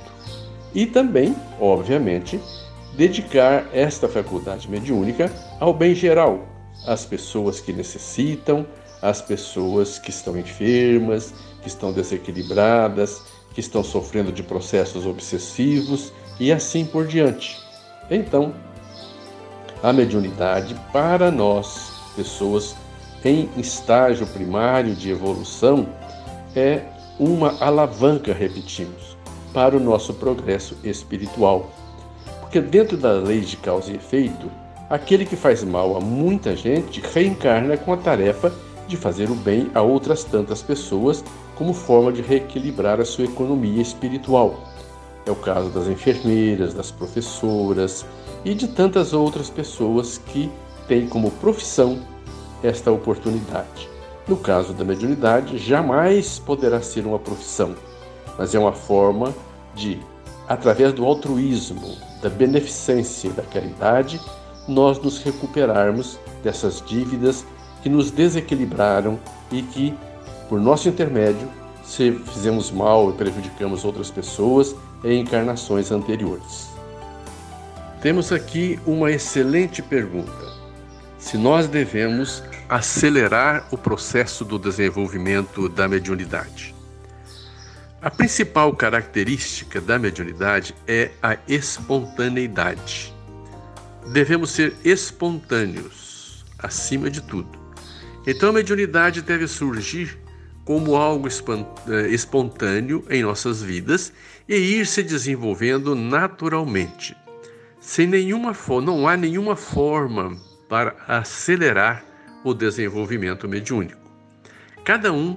e 0.75 0.87
também, 0.87 1.37
obviamente, 1.61 2.41
dedicar 2.97 3.69
esta 3.73 4.09
faculdade 4.09 4.71
mediúnica 4.71 5.31
ao 5.61 5.73
bem 5.75 5.95
geral, 5.95 6.47
às 6.87 7.05
pessoas 7.05 7.61
que 7.61 7.73
necessitam, 7.73 8.67
às 9.03 9.21
pessoas 9.21 9.99
que 9.99 10.11
estão 10.11 10.37
enfermas, 10.39 11.35
que 11.63 11.69
estão 11.69 11.93
desequilibradas, 11.93 13.23
que 13.53 13.61
estão 13.61 13.85
sofrendo 13.85 14.33
de 14.33 14.43
processos 14.43 15.07
obsessivos 15.07 16.13
e 16.41 16.53
assim 16.53 16.85
por 16.85 17.07
diante. 17.07 17.59
Então, 18.11 18.55
a 19.83 19.93
mediunidade 19.93 20.75
para 20.93 21.31
nós, 21.31 21.93
pessoas 22.17 22.75
em 23.25 23.49
estágio 23.57 24.27
primário 24.27 24.95
de 24.95 25.11
evolução, 25.11 25.89
é 26.55 26.83
uma 27.19 27.57
alavanca, 27.63 28.33
repetimos, 28.33 29.17
para 29.53 29.77
o 29.77 29.81
nosso 29.81 30.13
progresso 30.15 30.77
espiritual. 30.85 31.71
Porque 32.55 32.69
dentro 32.69 32.97
da 32.97 33.11
lei 33.11 33.41
de 33.41 33.57
causa 33.57 33.91
e 33.91 33.97
efeito, 33.97 34.49
aquele 34.89 35.27
que 35.27 35.35
faz 35.35 35.65
mal 35.65 35.97
a 35.97 36.01
muita 36.01 36.55
gente 36.55 37.01
reencarna 37.01 37.77
com 37.77 37.93
a 37.93 37.97
tarefa 37.97 38.53
de 38.87 38.97
fazer 38.97 39.29
o 39.29 39.35
bem 39.35 39.69
a 39.75 39.83
outras 39.83 40.23
tantas 40.23 40.63
pessoas 40.63 41.25
como 41.57 41.75
forma 41.75 42.13
de 42.13 42.23
reequilibrar 42.23 43.01
a 43.01 43.05
sua 43.05 43.25
economia 43.25 43.83
espiritual. 43.83 44.55
É 45.27 45.33
o 45.33 45.35
caso 45.35 45.69
das 45.71 45.89
enfermeiras, 45.89 46.73
das 46.73 46.93
professoras 46.93 48.07
e 48.45 48.55
de 48.55 48.69
tantas 48.69 49.13
outras 49.13 49.51
pessoas 49.51 50.19
que 50.19 50.49
têm 50.87 51.09
como 51.09 51.33
profissão 51.33 51.99
esta 52.63 52.93
oportunidade. 52.93 53.89
No 54.29 54.37
caso 54.37 54.73
da 54.73 54.85
mediunidade, 54.85 55.59
jamais 55.59 56.39
poderá 56.39 56.81
ser 56.81 57.05
uma 57.05 57.19
profissão, 57.19 57.75
mas 58.39 58.55
é 58.55 58.61
uma 58.61 58.73
forma 58.73 59.35
de, 59.75 59.99
através 60.47 60.93
do 60.93 61.05
altruísmo, 61.05 62.14
da 62.25 62.31
beneficência 62.31 63.29
e 63.29 63.33
da 63.33 63.43
caridade, 63.43 64.19
nós 64.67 64.99
nos 64.99 65.23
recuperarmos 65.23 66.19
dessas 66.43 66.81
dívidas 66.81 67.45
que 67.83 67.91
nos 67.91 68.11
desequilibraram 68.11 69.21
e 69.53 69.61
que, 69.61 69.95
por 70.49 70.59
nosso 70.59 70.89
intermédio, 70.89 71.47
se 71.85 72.13
fizemos 72.33 72.71
mal 72.71 73.11
e 73.11 73.13
prejudicamos 73.13 73.85
outras 73.85 74.11
pessoas 74.11 74.75
em 75.05 75.21
encarnações 75.21 75.93
anteriores. 75.93 76.71
Temos 78.01 78.33
aqui 78.33 78.81
uma 78.87 79.11
excelente 79.11 79.83
pergunta. 79.83 80.33
Se 81.19 81.37
nós 81.37 81.69
devemos 81.69 82.43
acelerar 82.71 83.69
o 83.71 83.77
processo 83.77 84.47
do 84.47 84.59
desenvolvimento 84.59 85.69
da 85.69 85.87
mediunidade. 85.87 86.74
A 88.05 88.11
principal 88.11 88.71
característica 88.77 89.81
da 89.81 89.99
mediunidade 89.99 90.75
é 90.87 91.11
a 91.23 91.39
espontaneidade. 91.49 93.15
Devemos 94.13 94.51
ser 94.51 94.75
espontâneos, 94.85 96.45
acima 96.59 97.09
de 97.09 97.23
tudo. 97.23 97.59
Então 98.27 98.51
a 98.51 98.53
mediunidade 98.53 99.23
deve 99.23 99.49
surgir 99.49 100.19
como 100.67 100.97
algo 100.97 101.29
eh, 101.29 102.09
espontâneo 102.09 103.03
em 103.09 103.23
nossas 103.23 103.63
vidas 103.63 104.13
e 104.47 104.55
ir 104.55 104.87
se 104.87 105.03
desenvolvendo 105.03 105.95
naturalmente. 105.95 107.17
Sem 107.81 108.07
nenhuma 108.07 108.55
não 108.83 109.09
há 109.09 109.17
nenhuma 109.17 109.57
forma 109.57 110.37
para 110.69 110.95
acelerar 111.09 112.05
o 112.45 112.53
desenvolvimento 112.53 113.49
mediúnico. 113.49 114.05
Cada 114.85 115.11
um 115.11 115.35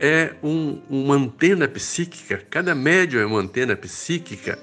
é 0.00 0.34
um, 0.42 0.80
uma 0.88 1.14
antena 1.14 1.66
psíquica, 1.66 2.42
cada 2.50 2.74
médium 2.74 3.20
é 3.20 3.26
uma 3.26 3.40
antena 3.40 3.74
psíquica 3.74 4.58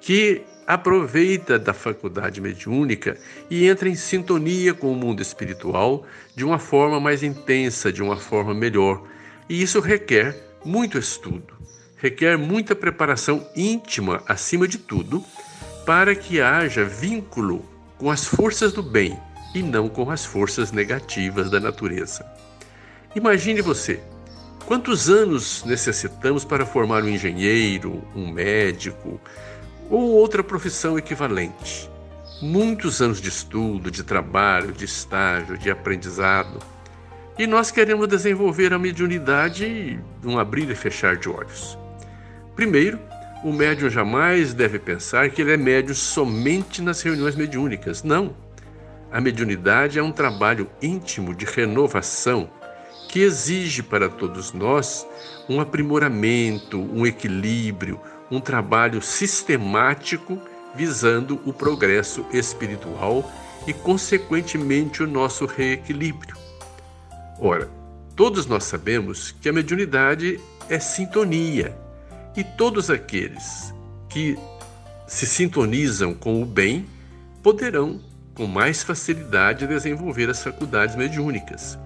que 0.00 0.42
aproveita 0.66 1.58
da 1.58 1.72
faculdade 1.72 2.40
mediúnica 2.40 3.16
e 3.50 3.66
entra 3.66 3.88
em 3.88 3.94
sintonia 3.94 4.74
com 4.74 4.92
o 4.92 4.96
mundo 4.96 5.22
espiritual 5.22 6.06
de 6.36 6.44
uma 6.44 6.58
forma 6.58 7.00
mais 7.00 7.22
intensa, 7.22 7.92
de 7.92 8.02
uma 8.02 8.16
forma 8.16 8.54
melhor. 8.54 9.02
E 9.48 9.62
isso 9.62 9.80
requer 9.80 10.36
muito 10.64 10.98
estudo, 10.98 11.54
requer 11.96 12.36
muita 12.36 12.74
preparação 12.74 13.48
íntima, 13.56 14.22
acima 14.26 14.68
de 14.68 14.78
tudo, 14.78 15.24
para 15.86 16.14
que 16.14 16.40
haja 16.40 16.84
vínculo 16.84 17.64
com 17.96 18.10
as 18.10 18.26
forças 18.26 18.72
do 18.72 18.82
bem 18.82 19.18
e 19.54 19.62
não 19.62 19.88
com 19.88 20.10
as 20.10 20.24
forças 20.24 20.70
negativas 20.70 21.50
da 21.50 21.58
natureza. 21.58 22.26
Imagine 23.16 23.62
você, 23.62 24.00
quantos 24.66 25.08
anos 25.08 25.64
necessitamos 25.64 26.44
para 26.44 26.66
formar 26.66 27.02
um 27.02 27.08
engenheiro, 27.08 28.02
um 28.14 28.30
médico, 28.30 29.20
ou 29.90 30.10
outra 30.10 30.42
profissão 30.42 30.98
equivalente. 30.98 31.90
Muitos 32.40 33.00
anos 33.00 33.20
de 33.20 33.28
estudo, 33.28 33.90
de 33.90 34.04
trabalho, 34.04 34.72
de 34.72 34.84
estágio, 34.84 35.58
de 35.58 35.70
aprendizado. 35.70 36.58
E 37.38 37.46
nós 37.46 37.70
queremos 37.70 38.06
desenvolver 38.08 38.72
a 38.72 38.78
mediunidade 38.78 39.98
num 40.22 40.38
abrir 40.38 40.70
e 40.70 40.74
fechar 40.74 41.16
de 41.16 41.28
olhos. 41.28 41.78
Primeiro, 42.54 42.98
o 43.42 43.52
médium 43.52 43.88
jamais 43.88 44.52
deve 44.52 44.78
pensar 44.78 45.30
que 45.30 45.42
ele 45.42 45.52
é 45.52 45.56
médium 45.56 45.94
somente 45.94 46.82
nas 46.82 47.00
reuniões 47.00 47.36
mediúnicas. 47.36 48.02
Não. 48.02 48.34
A 49.10 49.20
mediunidade 49.20 49.98
é 49.98 50.02
um 50.02 50.12
trabalho 50.12 50.68
íntimo 50.82 51.34
de 51.34 51.44
renovação 51.44 52.50
que 53.08 53.20
exige 53.20 53.82
para 53.82 54.08
todos 54.08 54.52
nós 54.52 55.06
um 55.48 55.60
aprimoramento, 55.60 56.78
um 56.78 57.06
equilíbrio, 57.06 57.98
um 58.30 58.38
trabalho 58.38 59.00
sistemático 59.00 60.38
visando 60.74 61.40
o 61.46 61.52
progresso 61.52 62.24
espiritual 62.32 63.28
e, 63.66 63.72
consequentemente, 63.72 65.02
o 65.02 65.06
nosso 65.06 65.46
reequilíbrio. 65.46 66.36
Ora, 67.40 67.70
todos 68.14 68.46
nós 68.46 68.64
sabemos 68.64 69.34
que 69.40 69.48
a 69.48 69.52
mediunidade 69.52 70.38
é 70.68 70.78
sintonia 70.78 71.76
e 72.36 72.44
todos 72.44 72.90
aqueles 72.90 73.74
que 74.08 74.38
se 75.06 75.26
sintonizam 75.26 76.12
com 76.12 76.42
o 76.42 76.46
bem 76.46 76.86
poderão, 77.42 78.00
com 78.34 78.46
mais 78.46 78.82
facilidade, 78.82 79.66
desenvolver 79.66 80.28
as 80.28 80.42
faculdades 80.42 80.94
mediúnicas. 80.94 81.78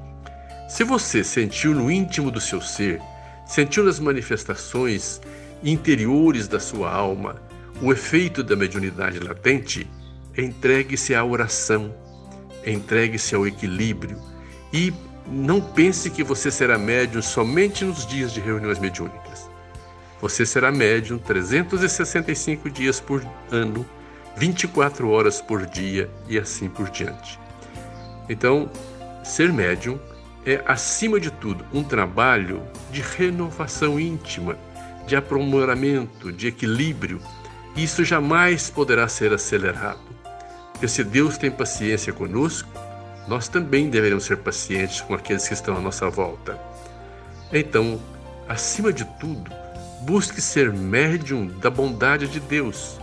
Se 0.72 0.84
você 0.84 1.22
sentiu 1.22 1.74
no 1.74 1.90
íntimo 1.90 2.30
do 2.30 2.40
seu 2.40 2.58
ser, 2.58 2.98
sentiu 3.44 3.84
nas 3.84 4.00
manifestações 4.00 5.20
interiores 5.62 6.48
da 6.48 6.58
sua 6.58 6.90
alma, 6.90 7.42
o 7.82 7.92
efeito 7.92 8.42
da 8.42 8.56
mediunidade 8.56 9.18
latente, 9.18 9.86
entregue-se 10.34 11.14
à 11.14 11.22
oração, 11.22 11.94
entregue-se 12.66 13.34
ao 13.34 13.46
equilíbrio 13.46 14.18
e 14.72 14.94
não 15.26 15.60
pense 15.60 16.08
que 16.08 16.24
você 16.24 16.50
será 16.50 16.78
médium 16.78 17.20
somente 17.20 17.84
nos 17.84 18.06
dias 18.06 18.32
de 18.32 18.40
reuniões 18.40 18.78
mediúnicas. 18.78 19.46
Você 20.22 20.46
será 20.46 20.72
médium 20.72 21.18
365 21.18 22.70
dias 22.70 22.98
por 22.98 23.22
ano, 23.50 23.84
24 24.38 25.10
horas 25.10 25.38
por 25.38 25.66
dia 25.66 26.08
e 26.30 26.38
assim 26.38 26.70
por 26.70 26.88
diante. 26.88 27.38
Então, 28.26 28.70
ser 29.22 29.52
médium 29.52 30.00
é, 30.44 30.62
acima 30.66 31.20
de 31.20 31.30
tudo, 31.30 31.64
um 31.72 31.84
trabalho 31.84 32.62
de 32.90 33.00
renovação 33.00 33.98
íntima 33.98 34.56
de 35.06 35.16
aprimoramento, 35.16 36.32
de 36.32 36.48
equilíbrio, 36.48 37.20
isso 37.76 38.04
jamais 38.04 38.70
poderá 38.70 39.08
ser 39.08 39.32
acelerado. 39.32 40.00
Porque 40.72 40.88
se 40.88 41.02
Deus 41.04 41.38
tem 41.38 41.50
paciência 41.50 42.12
conosco, 42.12 42.68
nós 43.28 43.48
também 43.48 43.88
devemos 43.88 44.24
ser 44.24 44.38
pacientes 44.38 45.00
com 45.00 45.14
aqueles 45.14 45.46
que 45.46 45.54
estão 45.54 45.76
à 45.76 45.80
nossa 45.80 46.08
volta. 46.10 46.58
Então, 47.52 48.00
acima 48.48 48.92
de 48.92 49.04
tudo, 49.20 49.50
busque 50.02 50.40
ser 50.40 50.72
médium 50.72 51.46
da 51.46 51.70
bondade 51.70 52.26
de 52.26 52.40
Deus, 52.40 52.98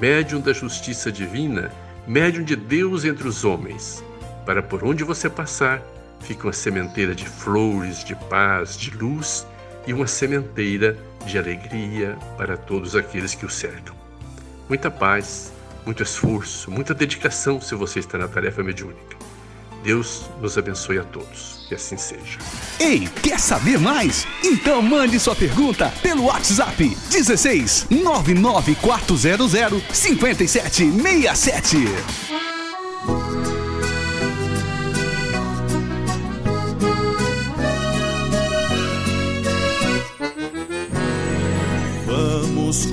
médium 0.00 0.40
da 0.40 0.52
justiça 0.52 1.12
divina, 1.12 1.70
médium 2.06 2.44
de 2.44 2.56
Deus 2.56 3.04
entre 3.04 3.28
os 3.28 3.44
homens, 3.44 4.02
para 4.46 4.62
por 4.62 4.82
onde 4.84 5.04
você 5.04 5.28
passar, 5.28 5.82
fique 6.20 6.44
uma 6.44 6.52
sementeira 6.52 7.14
de 7.14 7.28
flores, 7.28 8.04
de 8.04 8.14
paz, 8.14 8.76
de 8.76 8.90
luz 8.90 9.46
e 9.86 9.92
uma 9.92 10.06
sementeira 10.06 10.96
de 11.24 11.38
alegria 11.38 12.16
para 12.36 12.56
todos 12.56 12.94
aqueles 12.96 13.34
que 13.34 13.46
o 13.46 13.50
cercam. 13.50 13.94
Muita 14.68 14.90
paz, 14.90 15.52
muito 15.84 16.02
esforço, 16.02 16.70
muita 16.70 16.94
dedicação 16.94 17.60
se 17.60 17.74
você 17.74 17.98
está 17.98 18.18
na 18.18 18.28
tarefa 18.28 18.62
mediúnica. 18.62 19.16
Deus 19.82 20.28
nos 20.40 20.58
abençoe 20.58 20.98
a 20.98 21.04
todos. 21.04 21.66
Que 21.68 21.74
assim 21.74 21.96
seja. 21.96 22.38
Ei, 22.80 23.08
quer 23.22 23.38
saber 23.38 23.78
mais? 23.78 24.26
Então 24.42 24.80
mande 24.82 25.20
sua 25.20 25.36
pergunta 25.36 25.92
pelo 26.02 26.24
WhatsApp 26.24 26.96
16 27.10 27.86
99400 27.90 29.52
5767. 29.92 31.78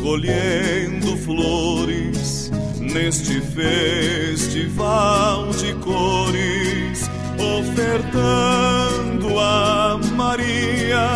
Colhendo 0.05 1.17
flores 1.17 2.51
neste 2.79 3.41
festival 3.41 4.69
de 5.49 5.73
cores, 5.83 7.09
ofertando 7.59 9.39
a 9.39 9.99
Maria, 10.15 11.09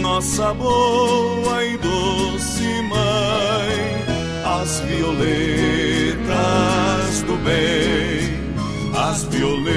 nossa 0.00 0.52
boa 0.54 1.64
e 1.64 1.78
doce 1.78 2.82
mãe, 2.88 4.02
as 4.60 4.80
violetas 4.80 6.32
do 7.22 7.36
bem, 7.44 8.40
as 8.92 9.22
violetas 9.22 9.70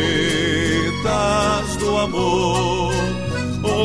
do 1.78 1.98
amor, 1.98 2.92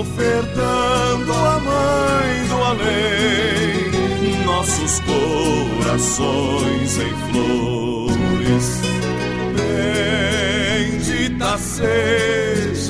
ofertando 0.00 1.34
a 1.34 1.60
mãe 1.60 2.46
do 2.48 2.64
além 2.64 3.77
nossos 4.68 5.00
corações 5.00 6.98
em 6.98 7.14
flores. 7.30 8.82
Bendita 10.76 11.58
sejas, 11.58 12.88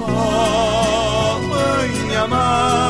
ó 0.00 1.38
Mãe 1.40 2.16
amada, 2.16 2.87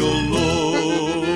olor. 0.00 1.26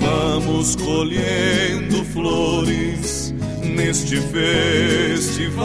Vamos 0.00 0.76
colhendo 0.76 2.04
flores 2.06 3.34
neste 3.62 4.20
festival 4.20 5.60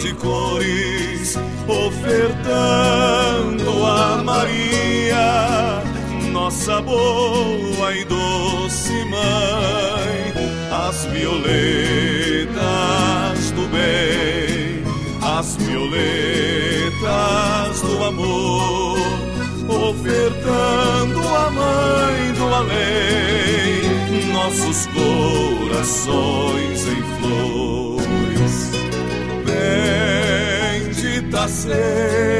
de 0.00 0.12
cores, 0.14 1.38
ofertando 1.66 2.44
a 3.84 4.22
Maria, 4.24 5.82
nossa 6.32 6.80
boa 6.80 7.94
e 7.94 8.04
doce 8.04 9.04
mãe 9.04 10.28
as 10.88 11.04
violetas 11.06 11.50
do 13.52 13.68
bem, 13.68 14.82
as 15.22 15.56
violetas 15.56 17.02
do 17.82 18.04
amor, 18.04 18.77
ofertando 20.08 21.20
a 21.28 21.50
mãe 21.50 22.32
do 22.32 22.54
além, 22.54 24.32
nossos 24.32 24.86
corações 24.86 26.86
em 26.86 27.02
flores. 27.20 28.70
Bendita 30.80 31.46
sejas, 31.48 32.37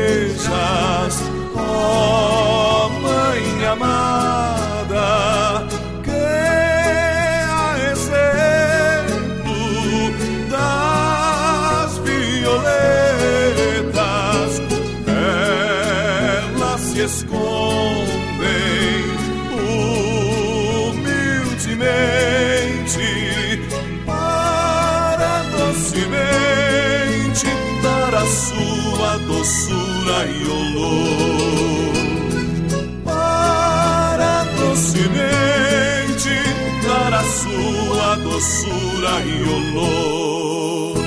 e 39.00 39.42
olor. 39.48 40.98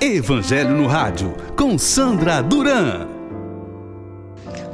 Evangelho 0.00 0.70
no 0.70 0.86
Rádio, 0.86 1.34
com 1.54 1.76
Sandra 1.76 2.42
Duran. 2.42 3.06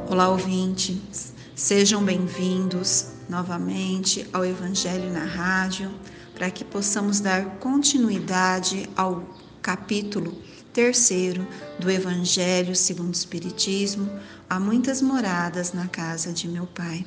Olá, 0.09 0.29
ouvintes. 0.29 1.33
Sejam 1.53 2.01
bem-vindos 2.03 3.07
novamente 3.27 4.25
ao 4.31 4.45
Evangelho 4.45 5.11
na 5.11 5.25
Rádio, 5.25 5.91
para 6.33 6.49
que 6.49 6.63
possamos 6.63 7.19
dar 7.19 7.57
continuidade 7.59 8.89
ao 8.95 9.23
capítulo 9.61 10.46
terceiro 10.77 11.47
do 11.79 11.89
Evangelho 11.89 12.75
segundo 12.75 13.07
o 13.07 13.11
Espiritismo, 13.11 14.07
Há 14.47 14.59
muitas 14.59 15.01
moradas 15.01 15.73
na 15.73 15.87
casa 15.87 16.31
de 16.31 16.47
meu 16.47 16.67
Pai. 16.67 17.03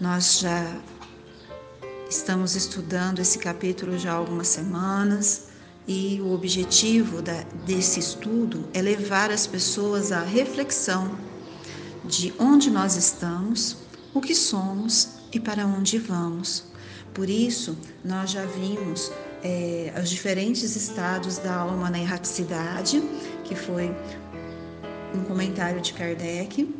Nós 0.00 0.40
já 0.40 0.76
estamos 2.10 2.56
estudando 2.56 3.20
esse 3.20 3.38
capítulo 3.38 3.96
já 3.96 4.10
há 4.10 4.16
algumas 4.16 4.48
semanas 4.48 5.46
e 5.86 6.20
o 6.20 6.32
objetivo 6.34 7.22
desse 7.64 8.00
estudo 8.00 8.68
é 8.74 8.82
levar 8.82 9.30
as 9.30 9.46
pessoas 9.46 10.10
à 10.10 10.20
reflexão 10.20 11.16
de 12.04 12.34
onde 12.36 12.68
nós 12.68 12.96
estamos, 12.96 13.76
o 14.12 14.20
que 14.20 14.34
somos 14.34 15.20
e 15.32 15.38
para 15.38 15.64
onde 15.64 15.98
vamos. 15.98 16.64
Por 17.14 17.30
isso, 17.30 17.78
nós 18.04 18.32
já 18.32 18.44
vimos 18.44 19.10
é, 19.44 19.92
os 20.02 20.08
diferentes 20.08 20.74
estados 20.74 21.36
da 21.36 21.54
alma 21.54 21.90
na 21.90 22.00
erraticidade, 22.00 23.02
que 23.44 23.54
foi 23.54 23.94
um 25.14 25.22
comentário 25.24 25.82
de 25.82 25.92
Kardec. 25.92 26.74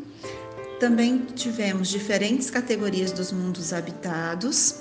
Também 0.80 1.18
tivemos 1.36 1.88
diferentes 1.88 2.50
categorias 2.50 3.12
dos 3.12 3.30
mundos 3.30 3.72
habitados 3.72 4.76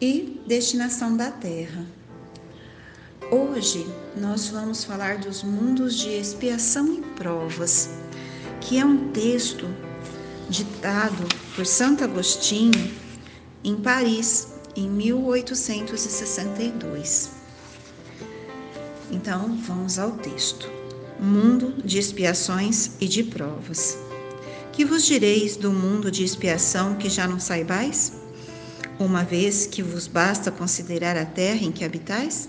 e 0.00 0.40
destinação 0.46 1.14
da 1.16 1.30
Terra. 1.30 1.84
Hoje 3.30 3.86
nós 4.16 4.48
vamos 4.48 4.84
falar 4.84 5.18
dos 5.18 5.42
mundos 5.42 5.96
de 5.96 6.08
expiação 6.08 6.94
e 6.94 7.00
provas, 7.14 7.90
que 8.60 8.78
é 8.78 8.84
um 8.84 9.10
texto 9.12 9.66
ditado 10.48 11.26
por 11.54 11.66
Santo 11.66 12.04
Agostinho 12.04 12.90
em 13.62 13.76
Paris 13.76 14.53
em 14.76 14.88
1862. 14.88 17.30
Então 19.10 19.58
vamos 19.66 19.98
ao 19.98 20.12
texto. 20.12 20.70
Mundo 21.20 21.74
de 21.84 21.98
expiações 21.98 22.92
e 23.00 23.06
de 23.06 23.22
provas. 23.22 23.98
Que 24.72 24.82
vos 24.84 25.04
direis 25.04 25.56
do 25.56 25.70
mundo 25.70 26.10
de 26.10 26.24
expiação 26.24 26.96
que 26.96 27.08
já 27.08 27.28
não 27.28 27.38
saibais? 27.38 28.14
Uma 28.98 29.22
vez 29.22 29.66
que 29.66 29.82
vos 29.82 30.08
basta 30.08 30.50
considerar 30.50 31.16
a 31.16 31.24
terra 31.24 31.64
em 31.64 31.72
que 31.72 31.84
habitais? 31.84 32.48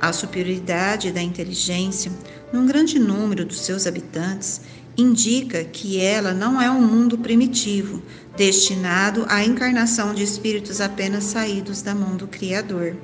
A 0.00 0.12
superioridade 0.12 1.12
da 1.12 1.22
inteligência, 1.22 2.10
num 2.52 2.66
grande 2.66 2.98
número 2.98 3.44
dos 3.44 3.60
seus 3.60 3.86
habitantes, 3.86 4.62
indica 4.98 5.62
que 5.62 6.00
ela 6.00 6.34
não 6.34 6.60
é 6.60 6.68
um 6.68 6.82
mundo 6.82 7.16
primitivo, 7.16 8.02
destinado 8.36 9.24
à 9.28 9.44
encarnação 9.44 10.12
de 10.12 10.24
espíritos 10.24 10.80
apenas 10.80 11.22
saídos 11.24 11.80
da 11.80 11.94
mão 11.94 12.16
do 12.16 12.26
Criador. 12.26 12.96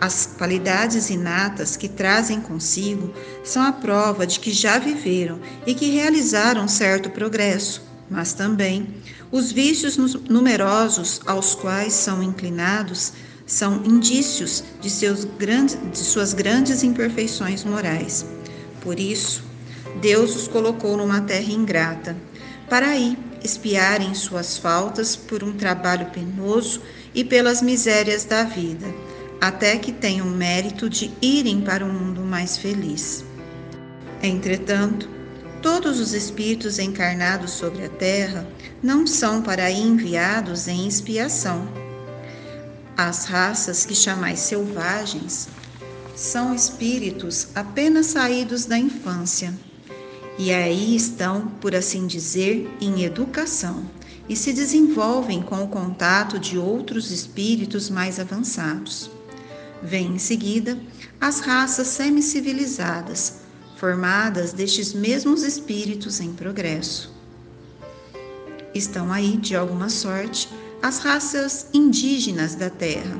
As 0.00 0.26
qualidades 0.38 1.10
inatas 1.10 1.76
que 1.76 1.88
trazem 1.88 2.40
consigo 2.40 3.12
são 3.44 3.62
a 3.62 3.72
prova 3.72 4.26
de 4.26 4.40
que 4.40 4.52
já 4.52 4.78
viveram 4.78 5.38
e 5.66 5.74
que 5.74 5.90
realizaram 5.90 6.66
certo 6.66 7.10
progresso, 7.10 7.82
mas 8.10 8.32
também 8.32 8.88
os 9.30 9.52
vícios 9.52 9.96
numerosos 10.28 11.20
aos 11.26 11.54
quais 11.54 11.92
são 11.92 12.22
inclinados 12.22 13.12
são 13.46 13.82
indícios 13.84 14.64
de, 14.80 14.90
grandes, 15.38 15.78
de 15.92 15.98
suas 15.98 16.32
grandes 16.32 16.82
imperfeições 16.82 17.64
morais. 17.64 18.26
Por 18.80 18.98
isso, 18.98 19.45
Deus 20.00 20.34
os 20.36 20.48
colocou 20.48 20.96
numa 20.96 21.20
terra 21.20 21.50
ingrata, 21.52 22.16
para 22.68 22.88
aí 22.88 23.18
espiarem 23.42 24.14
suas 24.14 24.58
faltas 24.58 25.14
por 25.14 25.44
um 25.44 25.52
trabalho 25.52 26.06
penoso 26.06 26.82
e 27.14 27.24
pelas 27.24 27.62
misérias 27.62 28.24
da 28.24 28.44
vida, 28.44 28.86
até 29.40 29.76
que 29.76 29.92
tenham 29.92 30.26
mérito 30.26 30.88
de 30.88 31.10
irem 31.22 31.60
para 31.60 31.84
um 31.84 31.92
mundo 31.92 32.22
mais 32.22 32.56
feliz. 32.56 33.24
Entretanto, 34.22 35.08
todos 35.62 36.00
os 36.00 36.12
espíritos 36.12 36.78
encarnados 36.78 37.52
sobre 37.52 37.84
a 37.84 37.88
terra 37.88 38.46
não 38.82 39.06
são 39.06 39.42
para 39.42 39.64
aí 39.64 39.80
enviados 39.80 40.68
em 40.68 40.86
expiação 40.86 41.86
as 42.96 43.26
raças 43.26 43.84
que 43.84 43.94
chamais 43.94 44.40
selvagens 44.40 45.48
são 46.14 46.54
espíritos 46.54 47.48
apenas 47.54 48.06
saídos 48.06 48.64
da 48.64 48.78
infância 48.78 49.52
e 50.38 50.52
aí 50.52 50.94
estão, 50.94 51.48
por 51.60 51.74
assim 51.74 52.06
dizer, 52.06 52.70
em 52.80 53.02
educação 53.02 53.84
e 54.28 54.36
se 54.36 54.52
desenvolvem 54.52 55.40
com 55.40 55.62
o 55.62 55.68
contato 55.68 56.38
de 56.38 56.58
outros 56.58 57.10
espíritos 57.10 57.88
mais 57.88 58.18
avançados. 58.18 59.10
Vêm 59.82 60.14
em 60.14 60.18
seguida 60.18 60.78
as 61.20 61.40
raças 61.40 61.86
semicivilizadas, 61.88 63.40
formadas 63.76 64.52
destes 64.52 64.92
mesmos 64.92 65.42
espíritos 65.42 66.20
em 66.20 66.32
progresso. 66.32 67.14
Estão 68.74 69.12
aí, 69.12 69.36
de 69.36 69.56
alguma 69.56 69.88
sorte, 69.88 70.48
as 70.82 70.98
raças 70.98 71.68
indígenas 71.72 72.54
da 72.54 72.68
terra, 72.68 73.18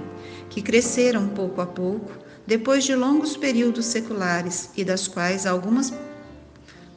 que 0.51 0.61
cresceram 0.61 1.29
pouco 1.29 1.61
a 1.61 1.67
pouco 1.67 2.12
depois 2.47 2.85
de 2.85 2.95
longos 2.95 3.37
períodos 3.37 3.87
seculares 3.87 4.71
e 4.77 4.85
das 4.85 5.09
quais 5.09 5.47
algumas 5.47 5.93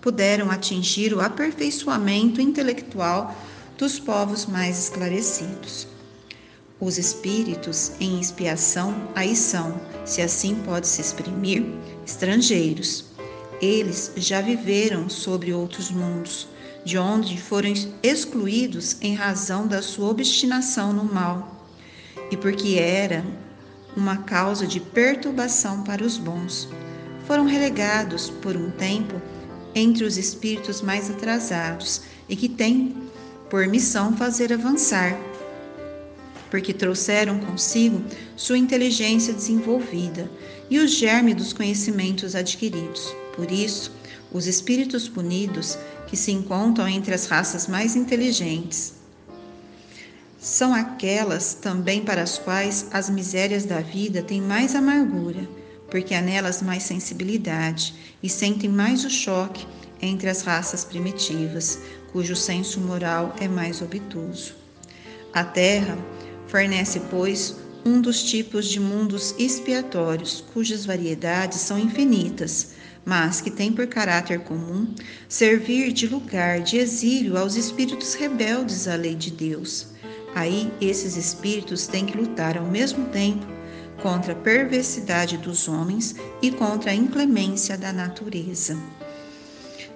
puderam 0.02 0.50
atingir 0.50 1.14
o 1.14 1.22
aperfeiçoamento 1.22 2.42
intelectual 2.42 3.36
dos 3.78 4.00
povos 4.00 4.46
mais 4.46 4.78
esclarecidos. 4.78 5.88
Os 6.80 6.98
espíritos 6.98 7.92
em 8.00 8.20
expiação 8.20 9.10
aí 9.14 9.36
são, 9.36 9.80
se 10.06 10.22
assim 10.22 10.56
pode 10.56 10.88
se 10.88 11.02
exprimir, 11.02 11.66
estrangeiros. 12.06 13.06
Eles 13.62 14.14
já 14.16 14.40
viveram 14.40 15.10
sobre 15.10 15.54
outros 15.54 15.92
mundos, 15.92 16.48
de 16.86 16.98
onde 16.98 17.40
foram 17.40 17.74
excluídos 18.02 18.96
em 19.02 19.14
razão 19.14 19.68
da 19.68 19.82
sua 19.82 20.10
obstinação 20.10 20.94
no 20.94 21.04
mal, 21.04 21.68
e 22.32 22.38
porque 22.38 22.78
era 22.80 23.26
uma 23.98 24.18
causa 24.18 24.66
de 24.66 24.80
perturbação 24.80 25.84
para 25.84 26.04
os 26.04 26.18
bons. 26.18 26.70
Foram 27.28 27.46
relegados 27.46 28.30
por 28.30 28.56
um 28.56 28.72
tempo 28.72 29.22
entre 29.76 30.04
os 30.04 30.18
espíritos 30.18 30.82
mais 30.82 31.10
atrasados 31.10 32.02
e 32.28 32.36
que 32.36 32.50
têm 32.50 32.96
por 33.50 33.68
missão 33.68 34.16
fazer 34.16 34.54
avançar, 34.54 35.18
porque 36.50 36.74
trouxeram 36.74 37.40
consigo 37.40 38.04
sua 38.36 38.58
inteligência 38.58 39.34
desenvolvida 39.34 40.30
e 40.70 40.80
o 40.80 40.88
germe 40.88 41.34
dos 41.34 41.54
conhecimentos 41.54 42.36
adquiridos. 42.36 43.16
Por 43.36 43.52
isso, 43.52 43.92
os 44.32 44.46
espíritos 44.46 45.08
punidos 45.08 45.78
que 46.08 46.16
se 46.16 46.32
encontram 46.32 46.88
entre 46.88 47.14
as 47.14 47.26
raças 47.26 47.68
mais 47.68 47.96
inteligentes. 47.96 48.94
São 50.40 50.74
aquelas 50.74 51.54
também 51.54 52.02
para 52.04 52.22
as 52.22 52.38
quais 52.38 52.88
as 52.92 53.10
misérias 53.10 53.66
da 53.66 53.82
vida 53.82 54.22
têm 54.22 54.42
mais 54.42 54.76
amargura, 54.76 55.48
porque 55.90 56.14
há 56.14 56.22
nelas 56.22 56.62
mais 56.62 56.84
sensibilidade 56.84 57.94
e 58.22 58.30
sentem 58.30 58.70
mais 58.70 59.06
o 59.06 59.10
choque 59.10 59.66
entre 60.02 60.30
as 60.30 60.42
raças 60.42 60.84
primitivas, 60.84 61.80
cujo 62.12 62.36
senso 62.36 62.80
moral 62.80 63.36
é 63.40 63.48
mais 63.48 63.82
obtuso. 63.82 64.56
A 65.34 65.44
Terra 65.44 65.98
fornece, 66.48 67.02
pois, 67.12 67.56
um 67.86 68.02
dos 68.02 68.24
tipos 68.24 68.68
de 68.68 68.80
mundos 68.80 69.36
expiatórios, 69.38 70.44
cujas 70.54 70.86
variedades 70.86 71.60
são 71.60 71.78
infinitas, 71.78 72.70
mas 73.06 73.42
que 73.42 73.52
tem 73.52 73.72
por 73.72 73.88
caráter 73.88 74.40
comum 74.40 74.94
servir 75.28 75.92
de 75.92 76.08
lugar 76.08 76.62
de 76.62 76.78
exílio 76.78 77.38
aos 77.38 77.56
espíritos 77.56 78.14
rebeldes 78.14 78.88
à 78.88 78.96
lei 78.96 79.16
de 79.16 79.32
Deus, 79.32 79.88
Aí 80.36 80.72
esses 80.80 81.16
espíritos 81.16 81.88
têm 81.88 82.06
que 82.06 82.18
lutar 82.18 82.58
ao 82.58 82.66
mesmo 82.66 83.06
tempo 83.08 83.46
contra 84.02 84.34
a 84.34 84.36
perversidade 84.36 85.38
dos 85.38 85.68
homens 85.68 86.16
e 86.42 86.52
contra 86.52 86.92
a 86.92 86.96
inclemência 86.96 87.78
da 87.78 87.94
natureza. 87.94 88.78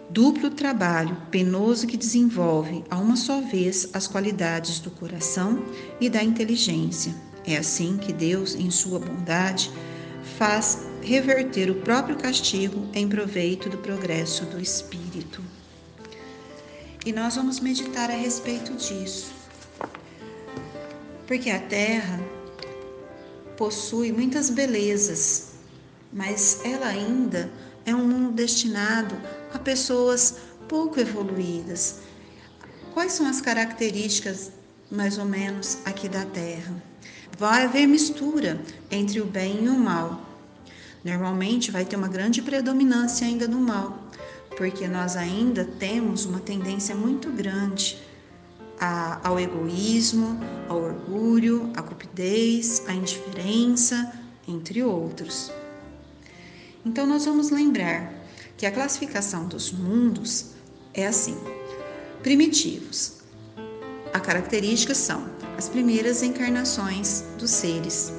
Duplo 0.10 0.51
trabalho 0.51 1.18
penoso 1.32 1.88
que 1.88 1.97
desenvolve 1.97 2.84
a 2.89 2.97
uma 2.97 3.16
só 3.16 3.41
vez 3.41 3.89
as 3.93 4.08
qualidades 4.08 4.80
do 4.80 4.91
coração 4.91 5.66
e 5.99 6.10
da 6.10 6.22
inteligência. 6.22 7.16
É 7.45 7.58
assim 7.58 7.97
que 7.97 8.14
Deus, 8.14 8.56
em 8.56 8.70
sua 8.70 8.99
bondade, 8.99 9.72
faz 10.38 10.88
reverter 11.01 11.70
o 11.70 11.76
próprio 11.76 12.16
castigo 12.16 12.88
em 12.93 13.08
proveito 13.08 13.70
do 13.70 13.78
progresso 13.78 14.45
do 14.45 14.60
espírito. 14.60 15.41
E 17.06 17.12
nós 17.12 17.36
vamos 17.36 17.60
meditar 17.60 18.10
a 18.10 18.16
respeito 18.16 18.74
disso. 18.74 19.34
Porque 21.28 21.49
a 21.49 21.60
terra 21.60 22.20
possui 23.58 24.12
muitas 24.12 24.49
belezas, 24.49 25.54
mas 26.12 26.62
ela 26.64 26.88
ainda 26.88 27.51
é 27.86 27.93
um 27.93 28.08
mundo 28.08 28.32
destinado 28.32 29.16
a 29.54 29.60
pessoas 29.60 30.36
pouco 30.68 30.99
evoluídas. 30.99 31.99
Quais 32.93 33.14
são 33.14 33.28
as 33.28 33.41
características, 33.41 34.51
mais 34.89 35.18
ou 35.18 35.26
menos, 35.26 35.80
aqui 35.86 36.08
da 36.08 36.26
Terra? 36.26 36.74
Vai 37.38 37.66
haver 37.66 37.88
mistura 37.88 38.62
entre 38.91 39.20
o 39.20 39.26
bem 39.26 39.66
e 39.66 39.70
o 39.70 39.78
mal. 39.78 40.22
Normalmente 41.04 41.72
vai 41.72 41.84
ter 41.84 41.95
uma 41.95 42.08
grande 42.08 42.41
predominância 42.41 43.28
ainda 43.28 43.47
do 43.47 43.58
mal, 43.58 44.10
porque 44.56 44.88
nós 44.88 45.18
ainda 45.18 45.66
temos 45.66 46.26
uma 46.26 46.39
tendência 46.39 46.95
muito 46.95 47.30
grande 47.32 48.01
a, 48.84 49.26
ao 49.26 49.40
egoísmo, 49.40 50.38
ao 50.68 50.82
orgulho, 50.82 51.72
à 51.74 51.82
cupidez, 51.82 52.84
à 52.86 52.94
indiferença, 52.94 54.12
entre 54.46 54.84
outros. 54.84 55.50
Então, 56.86 57.08
nós 57.08 57.24
vamos 57.24 57.50
lembrar 57.50 58.14
que 58.58 58.66
a 58.66 58.72
classificação 58.72 59.48
dos 59.48 59.72
mundos 59.72 60.48
é 60.94 61.08
assim: 61.08 61.38
primitivos. 62.22 63.22
A 64.14 64.20
características 64.20 64.98
são 64.98 65.30
as 65.58 65.70
primeiras 65.70 66.22
encarnações 66.22 67.24
dos 67.40 67.52
seres, 67.52 68.12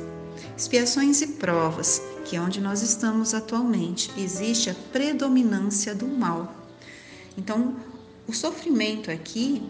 expiações 0.56 1.20
e 1.20 1.26
provas, 1.26 2.00
que 2.24 2.36
é 2.36 2.40
onde 2.40 2.58
nós 2.58 2.80
estamos 2.80 3.34
atualmente, 3.34 4.10
existe 4.16 4.70
a 4.70 4.74
predominância 4.90 5.94
do 5.94 6.08
mal. 6.08 6.54
Então, 7.36 7.76
o 8.26 8.32
sofrimento 8.32 9.10
aqui 9.10 9.62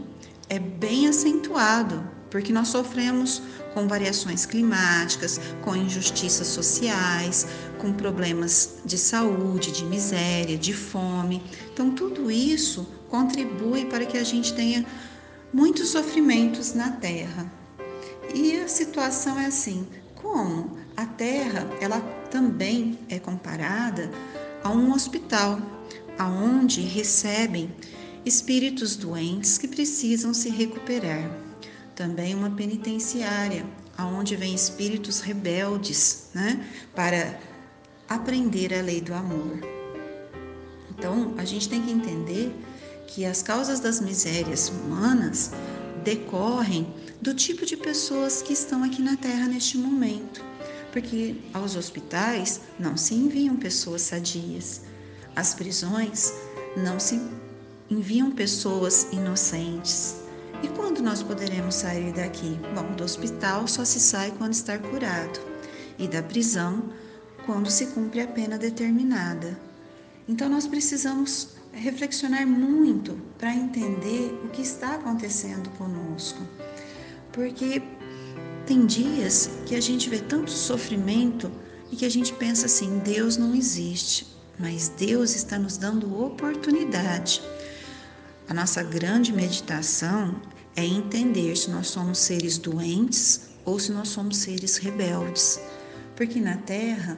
é 0.48 0.58
bem 0.58 1.08
acentuado, 1.08 2.08
porque 2.30 2.52
nós 2.52 2.68
sofremos 2.68 3.42
com 3.72 3.88
variações 3.88 4.46
climáticas, 4.46 5.40
com 5.62 5.74
injustiças 5.74 6.46
sociais, 6.46 7.46
com 7.78 7.92
problemas 7.92 8.78
de 8.84 8.96
saúde, 8.96 9.72
de 9.72 9.84
miséria, 9.84 10.56
de 10.56 10.72
fome. 10.72 11.42
Então, 11.72 11.90
tudo 11.90 12.30
isso 12.30 12.86
contribui 13.08 13.84
para 13.86 14.06
que 14.06 14.16
a 14.16 14.24
gente 14.24 14.54
tenha 14.54 14.86
muitos 15.52 15.88
sofrimentos 15.88 16.74
na 16.74 16.90
Terra. 16.90 17.50
E 18.34 18.56
a 18.56 18.68
situação 18.68 19.38
é 19.38 19.46
assim: 19.46 19.86
como 20.14 20.76
a 20.96 21.06
Terra 21.06 21.68
ela 21.80 22.00
também 22.30 22.98
é 23.08 23.18
comparada 23.18 24.10
a 24.62 24.70
um 24.70 24.92
hospital, 24.92 25.60
aonde 26.18 26.80
recebem 26.80 27.70
espíritos 28.24 28.96
doentes 28.96 29.58
que 29.58 29.68
precisam 29.68 30.32
se 30.32 30.48
recuperar. 30.48 31.30
Também 31.94 32.34
uma 32.34 32.50
penitenciária, 32.50 33.64
aonde 33.96 34.34
vem 34.36 34.54
espíritos 34.54 35.20
rebeldes, 35.20 36.28
né, 36.34 36.68
para 36.94 37.38
aprender 38.08 38.74
a 38.74 38.82
lei 38.82 39.00
do 39.00 39.14
amor. 39.14 39.60
Então, 40.90 41.34
a 41.36 41.44
gente 41.44 41.68
tem 41.68 41.82
que 41.82 41.90
entender 41.90 42.54
que 43.06 43.24
as 43.24 43.42
causas 43.42 43.80
das 43.80 44.00
misérias 44.00 44.68
humanas 44.68 45.50
decorrem 46.02 46.92
do 47.20 47.34
tipo 47.34 47.64
de 47.64 47.76
pessoas 47.76 48.42
que 48.42 48.52
estão 48.52 48.82
aqui 48.82 49.00
na 49.00 49.16
Terra 49.16 49.46
neste 49.46 49.78
momento, 49.78 50.44
porque 50.92 51.36
aos 51.52 51.76
hospitais 51.76 52.60
não 52.78 52.96
se 52.96 53.14
enviam 53.14 53.56
pessoas 53.56 54.02
sadias, 54.02 54.82
às 55.34 55.54
prisões 55.54 56.32
não 56.76 56.98
se 56.98 57.20
enviam 57.90 58.30
pessoas 58.30 59.08
inocentes. 59.12 60.16
E 60.62 60.68
quando 60.68 61.02
nós 61.02 61.22
poderemos 61.22 61.74
sair 61.74 62.12
daqui? 62.12 62.58
Bom, 62.74 62.94
do 62.94 63.04
hospital 63.04 63.68
só 63.68 63.84
se 63.84 64.00
sai 64.00 64.32
quando 64.38 64.54
estar 64.54 64.78
curado, 64.78 65.38
e 65.98 66.08
da 66.08 66.22
prisão 66.22 66.90
quando 67.44 67.70
se 67.70 67.86
cumpre 67.88 68.20
a 68.20 68.26
pena 68.26 68.56
determinada. 68.56 69.58
Então 70.26 70.48
nós 70.48 70.66
precisamos 70.66 71.48
reflexionar 71.72 72.46
muito 72.46 73.20
para 73.36 73.54
entender 73.54 74.40
o 74.44 74.48
que 74.48 74.62
está 74.62 74.94
acontecendo 74.94 75.68
conosco. 75.76 76.40
Porque 77.32 77.82
tem 78.64 78.86
dias 78.86 79.50
que 79.66 79.74
a 79.74 79.80
gente 79.80 80.08
vê 80.08 80.18
tanto 80.18 80.50
sofrimento 80.50 81.50
e 81.92 81.96
que 81.96 82.06
a 82.06 82.10
gente 82.10 82.32
pensa 82.32 82.64
assim: 82.64 82.98
Deus 83.00 83.36
não 83.36 83.54
existe, 83.54 84.26
mas 84.58 84.88
Deus 84.88 85.34
está 85.34 85.58
nos 85.58 85.76
dando 85.76 86.22
oportunidade 86.22 87.42
a 88.48 88.52
nossa 88.54 88.82
grande 88.82 89.32
meditação 89.32 90.40
é 90.76 90.84
entender 90.84 91.56
se 91.56 91.70
nós 91.70 91.88
somos 91.88 92.18
seres 92.18 92.58
doentes 92.58 93.48
ou 93.64 93.78
se 93.78 93.90
nós 93.90 94.08
somos 94.08 94.36
seres 94.36 94.76
rebeldes. 94.76 95.58
Porque 96.14 96.40
na 96.40 96.56
Terra 96.58 97.16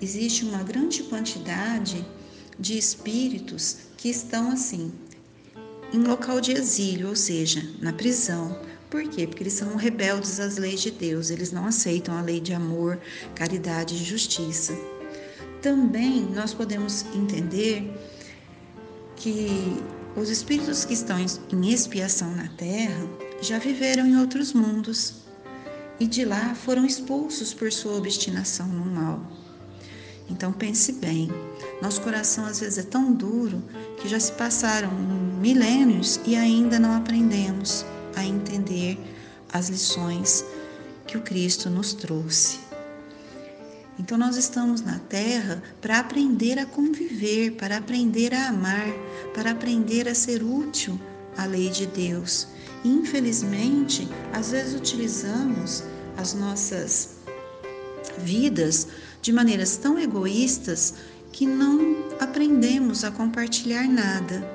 existe 0.00 0.44
uma 0.44 0.62
grande 0.62 1.02
quantidade 1.02 2.04
de 2.58 2.78
espíritos 2.78 3.76
que 3.96 4.08
estão 4.08 4.50
assim, 4.50 4.90
em 5.92 5.98
local 5.98 6.40
de 6.40 6.52
exílio, 6.52 7.08
ou 7.08 7.16
seja, 7.16 7.62
na 7.80 7.92
prisão. 7.92 8.58
Por 8.88 9.02
quê? 9.08 9.26
Porque 9.26 9.42
eles 9.42 9.52
são 9.52 9.76
rebeldes 9.76 10.40
às 10.40 10.56
leis 10.56 10.80
de 10.80 10.90
Deus, 10.90 11.30
eles 11.30 11.52
não 11.52 11.66
aceitam 11.66 12.16
a 12.16 12.22
lei 12.22 12.40
de 12.40 12.52
amor, 12.52 12.98
caridade 13.34 13.94
e 13.94 14.04
justiça. 14.04 14.72
Também 15.60 16.22
nós 16.34 16.54
podemos 16.54 17.04
entender 17.14 17.92
que 19.20 19.76
os 20.16 20.30
espíritos 20.30 20.84
que 20.84 20.94
estão 20.94 21.18
em 21.18 21.70
expiação 21.70 22.34
na 22.34 22.48
Terra 22.48 23.06
já 23.42 23.58
viveram 23.58 24.06
em 24.06 24.18
outros 24.18 24.52
mundos 24.54 25.14
e 26.00 26.06
de 26.06 26.24
lá 26.24 26.54
foram 26.54 26.86
expulsos 26.86 27.52
por 27.52 27.70
sua 27.70 27.96
obstinação 27.96 28.66
no 28.66 28.84
mal. 28.84 29.20
Então 30.28 30.52
pense 30.52 30.92
bem, 30.92 31.28
nosso 31.82 32.00
coração 32.00 32.46
às 32.46 32.60
vezes 32.60 32.78
é 32.78 32.82
tão 32.82 33.12
duro 33.12 33.62
que 34.00 34.08
já 34.08 34.18
se 34.18 34.32
passaram 34.32 34.90
milênios 35.40 36.18
e 36.24 36.34
ainda 36.34 36.78
não 36.78 36.94
aprendemos 36.94 37.84
a 38.16 38.24
entender 38.24 38.98
as 39.52 39.68
lições 39.68 40.44
que 41.06 41.18
o 41.18 41.20
Cristo 41.20 41.68
nos 41.68 41.92
trouxe. 41.92 42.69
Então, 44.00 44.16
nós 44.16 44.38
estamos 44.38 44.80
na 44.80 44.98
Terra 44.98 45.62
para 45.78 45.98
aprender 45.98 46.58
a 46.58 46.64
conviver, 46.64 47.52
para 47.52 47.76
aprender 47.76 48.32
a 48.32 48.48
amar, 48.48 48.88
para 49.34 49.50
aprender 49.50 50.08
a 50.08 50.14
ser 50.14 50.42
útil 50.42 50.98
à 51.36 51.44
lei 51.44 51.68
de 51.68 51.84
Deus. 51.84 52.46
Infelizmente, 52.82 54.08
às 54.32 54.52
vezes 54.52 54.74
utilizamos 54.74 55.84
as 56.16 56.32
nossas 56.32 57.16
vidas 58.16 58.88
de 59.20 59.34
maneiras 59.34 59.76
tão 59.76 59.98
egoístas 59.98 60.94
que 61.30 61.46
não 61.46 62.02
aprendemos 62.18 63.04
a 63.04 63.10
compartilhar 63.10 63.86
nada. 63.86 64.50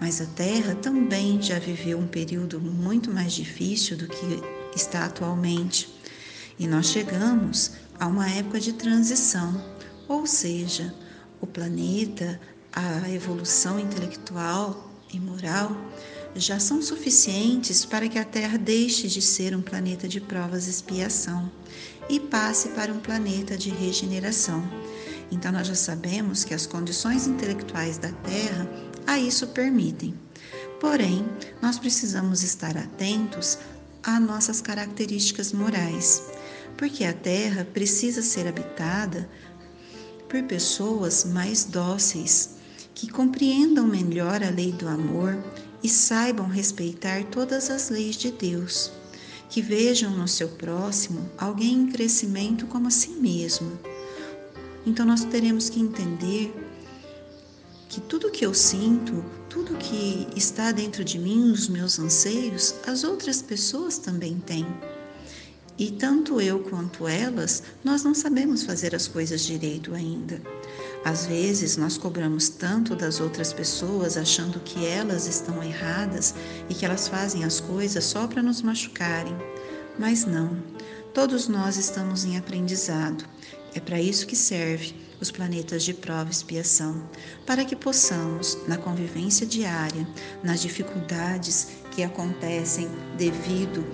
Mas 0.00 0.20
a 0.20 0.26
Terra 0.26 0.74
também 0.74 1.40
já 1.40 1.60
viveu 1.60 1.98
um 1.98 2.08
período 2.08 2.60
muito 2.60 3.12
mais 3.12 3.32
difícil 3.32 3.96
do 3.96 4.08
que 4.08 4.42
está 4.74 5.04
atualmente. 5.04 5.94
E 6.58 6.66
nós 6.66 6.86
chegamos 6.86 7.72
a 7.98 8.06
uma 8.06 8.28
época 8.28 8.60
de 8.60 8.72
transição, 8.72 9.62
ou 10.08 10.26
seja, 10.26 10.94
o 11.40 11.46
planeta, 11.46 12.40
a 12.72 13.08
evolução 13.10 13.78
intelectual 13.78 14.90
e 15.12 15.18
moral 15.18 15.76
já 16.34 16.60
são 16.60 16.82
suficientes 16.82 17.84
para 17.84 18.08
que 18.08 18.18
a 18.18 18.24
Terra 18.24 18.58
deixe 18.58 19.08
de 19.08 19.22
ser 19.22 19.56
um 19.56 19.62
planeta 19.62 20.06
de 20.06 20.20
provas 20.20 20.66
e 20.66 20.70
expiação 20.70 21.50
e 22.08 22.20
passe 22.20 22.68
para 22.70 22.92
um 22.92 23.00
planeta 23.00 23.56
de 23.56 23.70
regeneração. 23.70 24.62
Então, 25.30 25.50
nós 25.50 25.66
já 25.66 25.74
sabemos 25.74 26.44
que 26.44 26.54
as 26.54 26.66
condições 26.66 27.26
intelectuais 27.26 27.98
da 27.98 28.12
Terra 28.12 28.68
a 29.06 29.18
isso 29.18 29.46
permitem. 29.48 30.14
Porém, 30.80 31.26
nós 31.62 31.78
precisamos 31.78 32.42
estar 32.42 32.76
atentos 32.76 33.58
às 34.02 34.20
nossas 34.20 34.60
características 34.60 35.52
morais 35.52 36.22
porque 36.76 37.04
a 37.04 37.12
terra 37.12 37.64
precisa 37.64 38.22
ser 38.22 38.46
habitada 38.46 39.28
por 40.28 40.42
pessoas 40.44 41.24
mais 41.24 41.64
dóceis, 41.64 42.56
que 42.94 43.10
compreendam 43.10 43.86
melhor 43.86 44.42
a 44.42 44.50
lei 44.50 44.72
do 44.72 44.88
amor 44.88 45.36
e 45.82 45.88
saibam 45.88 46.48
respeitar 46.48 47.24
todas 47.24 47.70
as 47.70 47.90
leis 47.90 48.16
de 48.16 48.30
Deus, 48.30 48.90
que 49.48 49.62
vejam 49.62 50.10
no 50.10 50.26
seu 50.26 50.48
próximo 50.48 51.30
alguém 51.38 51.74
em 51.74 51.86
crescimento 51.86 52.66
como 52.66 52.88
a 52.88 52.90
si 52.90 53.10
mesmo. 53.10 53.78
Então 54.84 55.04
nós 55.06 55.24
teremos 55.24 55.68
que 55.68 55.80
entender 55.80 56.54
que 57.88 58.00
tudo 58.00 58.30
que 58.30 58.44
eu 58.44 58.52
sinto, 58.52 59.24
tudo 59.48 59.76
que 59.76 60.26
está 60.36 60.72
dentro 60.72 61.04
de 61.04 61.18
mim, 61.18 61.50
os 61.50 61.68
meus 61.68 61.98
anseios, 61.98 62.74
as 62.86 63.04
outras 63.04 63.40
pessoas 63.40 63.98
também 63.98 64.38
têm. 64.40 64.66
E 65.78 65.90
tanto 65.90 66.40
eu 66.40 66.60
quanto 66.60 67.06
elas, 67.06 67.62
nós 67.84 68.02
não 68.02 68.14
sabemos 68.14 68.62
fazer 68.62 68.94
as 68.94 69.06
coisas 69.06 69.42
direito 69.42 69.94
ainda. 69.94 70.40
Às 71.04 71.26
vezes 71.26 71.76
nós 71.76 71.98
cobramos 71.98 72.48
tanto 72.48 72.96
das 72.96 73.20
outras 73.20 73.52
pessoas 73.52 74.16
achando 74.16 74.58
que 74.60 74.86
elas 74.86 75.26
estão 75.26 75.62
erradas 75.62 76.34
e 76.70 76.74
que 76.74 76.86
elas 76.86 77.08
fazem 77.08 77.44
as 77.44 77.60
coisas 77.60 78.04
só 78.04 78.26
para 78.26 78.42
nos 78.42 78.62
machucarem. 78.62 79.36
Mas 79.98 80.24
não, 80.24 80.56
todos 81.12 81.46
nós 81.46 81.76
estamos 81.76 82.24
em 82.24 82.38
aprendizado. 82.38 83.24
É 83.74 83.80
para 83.80 84.00
isso 84.00 84.26
que 84.26 84.34
serve 84.34 84.94
os 85.20 85.30
planetas 85.30 85.84
de 85.84 85.92
prova 85.92 86.30
e 86.30 86.32
expiação, 86.32 87.06
para 87.44 87.64
que 87.64 87.76
possamos, 87.76 88.56
na 88.66 88.78
convivência 88.78 89.46
diária, 89.46 90.08
nas 90.42 90.62
dificuldades 90.62 91.68
que 91.90 92.02
acontecem 92.02 92.88
devido 93.16 93.84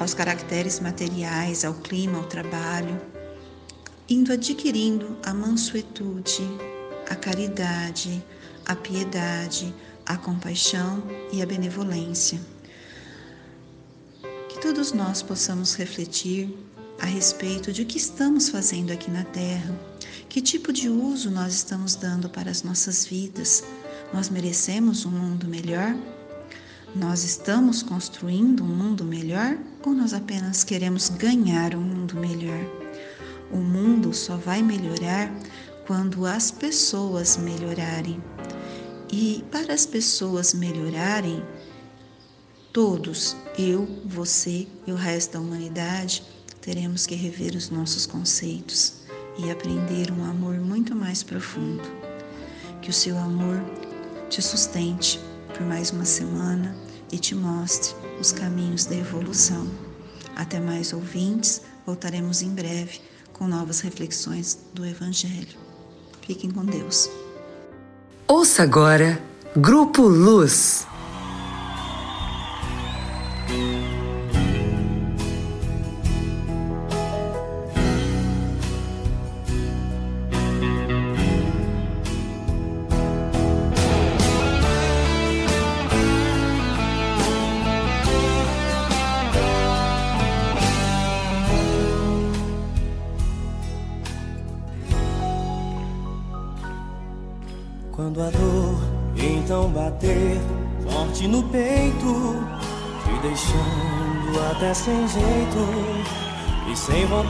aos 0.00 0.14
caracteres 0.14 0.80
materiais, 0.80 1.62
ao 1.62 1.74
clima, 1.74 2.16
ao 2.16 2.24
trabalho, 2.24 2.98
indo 4.08 4.32
adquirindo 4.32 5.18
a 5.22 5.34
mansuetude, 5.34 6.42
a 7.08 7.14
caridade, 7.14 8.24
a 8.64 8.74
piedade, 8.74 9.74
a 10.06 10.16
compaixão 10.16 11.02
e 11.30 11.42
a 11.42 11.46
benevolência. 11.46 12.40
Que 14.48 14.58
todos 14.60 14.92
nós 14.92 15.22
possamos 15.22 15.74
refletir 15.74 16.56
a 16.98 17.04
respeito 17.04 17.70
de 17.70 17.82
o 17.82 17.86
que 17.86 17.98
estamos 17.98 18.48
fazendo 18.48 18.92
aqui 18.92 19.10
na 19.10 19.24
Terra, 19.24 19.78
que 20.30 20.40
tipo 20.40 20.72
de 20.72 20.88
uso 20.88 21.30
nós 21.30 21.52
estamos 21.52 21.94
dando 21.94 22.30
para 22.30 22.50
as 22.50 22.62
nossas 22.62 23.04
vidas. 23.04 23.64
Nós 24.14 24.30
merecemos 24.30 25.04
um 25.04 25.10
mundo 25.10 25.46
melhor? 25.46 25.94
Nós 26.94 27.22
estamos 27.22 27.84
construindo 27.84 28.64
um 28.64 28.66
mundo 28.66 29.04
melhor 29.04 29.56
ou 29.86 29.94
nós 29.94 30.12
apenas 30.12 30.64
queremos 30.64 31.08
ganhar 31.08 31.72
um 31.76 31.80
mundo 31.80 32.16
melhor? 32.16 32.58
O 33.52 33.58
mundo 33.58 34.12
só 34.12 34.36
vai 34.36 34.60
melhorar 34.60 35.32
quando 35.86 36.26
as 36.26 36.50
pessoas 36.50 37.36
melhorarem. 37.36 38.20
E 39.12 39.44
para 39.52 39.72
as 39.72 39.86
pessoas 39.86 40.52
melhorarem, 40.52 41.40
todos, 42.72 43.36
eu, 43.56 43.86
você 44.04 44.66
e 44.84 44.90
o 44.90 44.96
resto 44.96 45.34
da 45.34 45.40
humanidade, 45.40 46.24
teremos 46.60 47.06
que 47.06 47.14
rever 47.14 47.54
os 47.54 47.70
nossos 47.70 48.04
conceitos 48.04 49.02
e 49.38 49.48
aprender 49.48 50.10
um 50.10 50.24
amor 50.24 50.54
muito 50.58 50.96
mais 50.96 51.22
profundo. 51.22 51.88
Que 52.82 52.90
o 52.90 52.92
seu 52.92 53.16
amor 53.16 53.62
te 54.28 54.42
sustente 54.42 55.29
por 55.50 55.62
mais 55.62 55.90
uma 55.90 56.04
semana 56.04 56.74
e 57.12 57.18
te 57.18 57.34
mostre 57.34 57.94
os 58.20 58.32
caminhos 58.32 58.84
da 58.84 58.96
evolução. 58.96 59.66
Até 60.36 60.60
mais 60.60 60.92
ouvintes, 60.92 61.62
voltaremos 61.84 62.42
em 62.42 62.50
breve 62.50 63.00
com 63.32 63.46
novas 63.46 63.80
reflexões 63.80 64.58
do 64.72 64.84
Evangelho. 64.86 65.58
Fiquem 66.22 66.50
com 66.50 66.64
Deus. 66.64 67.10
Ouça 68.28 68.62
agora 68.62 69.20
Grupo 69.56 70.02
Luz. 70.02 70.86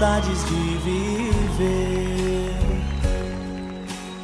Vontades 0.00 0.44
de 0.46 0.78
viver. 0.78 2.54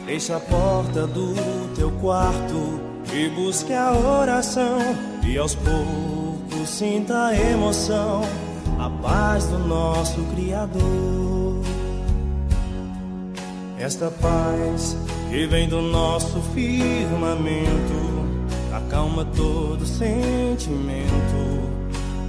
Feche 0.07 0.33
a 0.33 0.41
porta 0.41 1.07
do 1.07 1.35
teu 1.74 1.91
quarto 2.01 2.81
e 3.12 3.29
busque 3.29 3.74
a 3.74 3.93
oração 3.93 4.79
e 5.22 5.37
aos 5.37 5.55
poucos 5.55 6.70
sinta 6.70 7.27
a 7.27 7.35
emoção, 7.35 8.22
a 8.79 8.89
paz 8.89 9.45
do 9.49 9.59
nosso 9.59 10.18
Criador. 10.35 11.61
Esta 13.79 14.11
paz 14.11 14.97
que 15.29 15.47
vem 15.47 15.68
do 15.68 15.83
nosso 15.83 16.41
firmamento, 16.55 18.16
acalma 18.72 19.27
todo 19.27 19.85
sentimento, 19.85 21.11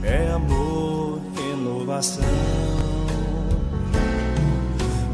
é 0.04 0.34
amor, 0.34 1.22
renovação. 1.34 2.97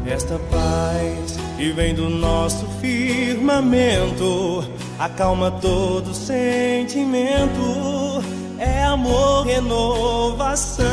Esta 0.06 0.38
paz 0.50 1.38
que 1.56 1.72
vem 1.72 1.94
do 1.94 2.10
nosso 2.10 2.66
firmamento, 2.78 4.62
acalma 4.98 5.50
todo 5.50 6.12
sentimento, 6.12 8.22
é 8.58 8.84
amor, 8.84 9.46
renovação. 9.46 10.84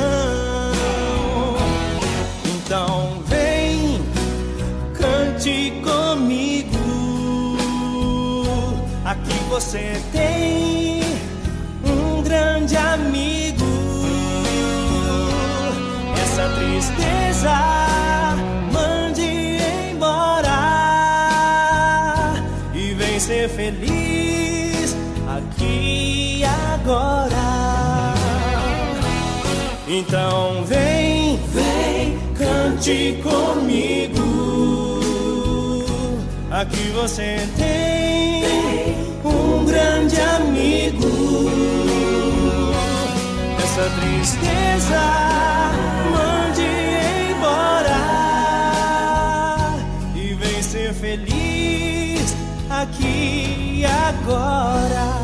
Então 2.45 3.21
vem, 3.27 3.99
cante 4.93 5.73
comigo. 5.83 6.77
Aqui 9.03 9.37
você 9.49 10.01
tem 10.13 11.01
um 11.83 12.23
grande 12.23 12.77
amigo. 12.77 13.65
Essa 16.15 16.47
tristeza 16.55 17.81
ser 23.41 23.49
feliz 23.49 24.95
aqui 25.27 26.39
e 26.39 26.43
agora. 26.43 28.13
Então 29.87 30.63
vem, 30.65 31.39
vem, 31.47 32.19
cante 32.37 33.19
comigo. 33.23 34.99
Aqui 36.51 36.91
você 36.93 37.47
tem 37.57 38.95
um 39.25 39.65
grande 39.65 40.21
amigo. 40.21 41.49
Essa 43.63 43.89
tristeza 44.01 45.01
agora. 54.11 55.21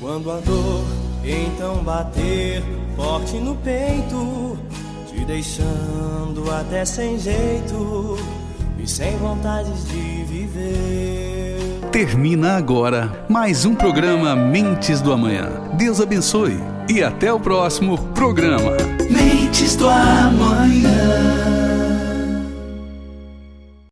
Quando 0.00 0.30
a 0.30 0.40
dor 0.40 0.84
então 1.24 1.82
bater 1.82 2.62
forte 2.96 3.36
no 3.36 3.54
peito, 3.56 4.58
te 5.06 5.24
deixando 5.24 6.50
até 6.50 6.84
sem 6.84 7.18
jeito 7.18 8.18
e 8.78 8.86
sem 8.86 9.16
vontades 9.18 9.86
de 9.88 10.24
viver. 10.24 11.58
Termina 11.92 12.56
agora 12.56 13.24
mais 13.28 13.64
um 13.64 13.74
programa 13.74 14.34
Mentes 14.34 15.00
do 15.00 15.12
Amanhã. 15.12 15.48
Deus 15.74 16.00
abençoe 16.00 16.58
e 16.88 17.02
até 17.02 17.32
o 17.32 17.40
próximo 17.40 17.98
programa. 18.14 18.72
Mentes 19.10 19.76
do 19.76 19.88
Amanhã. 19.88 21.27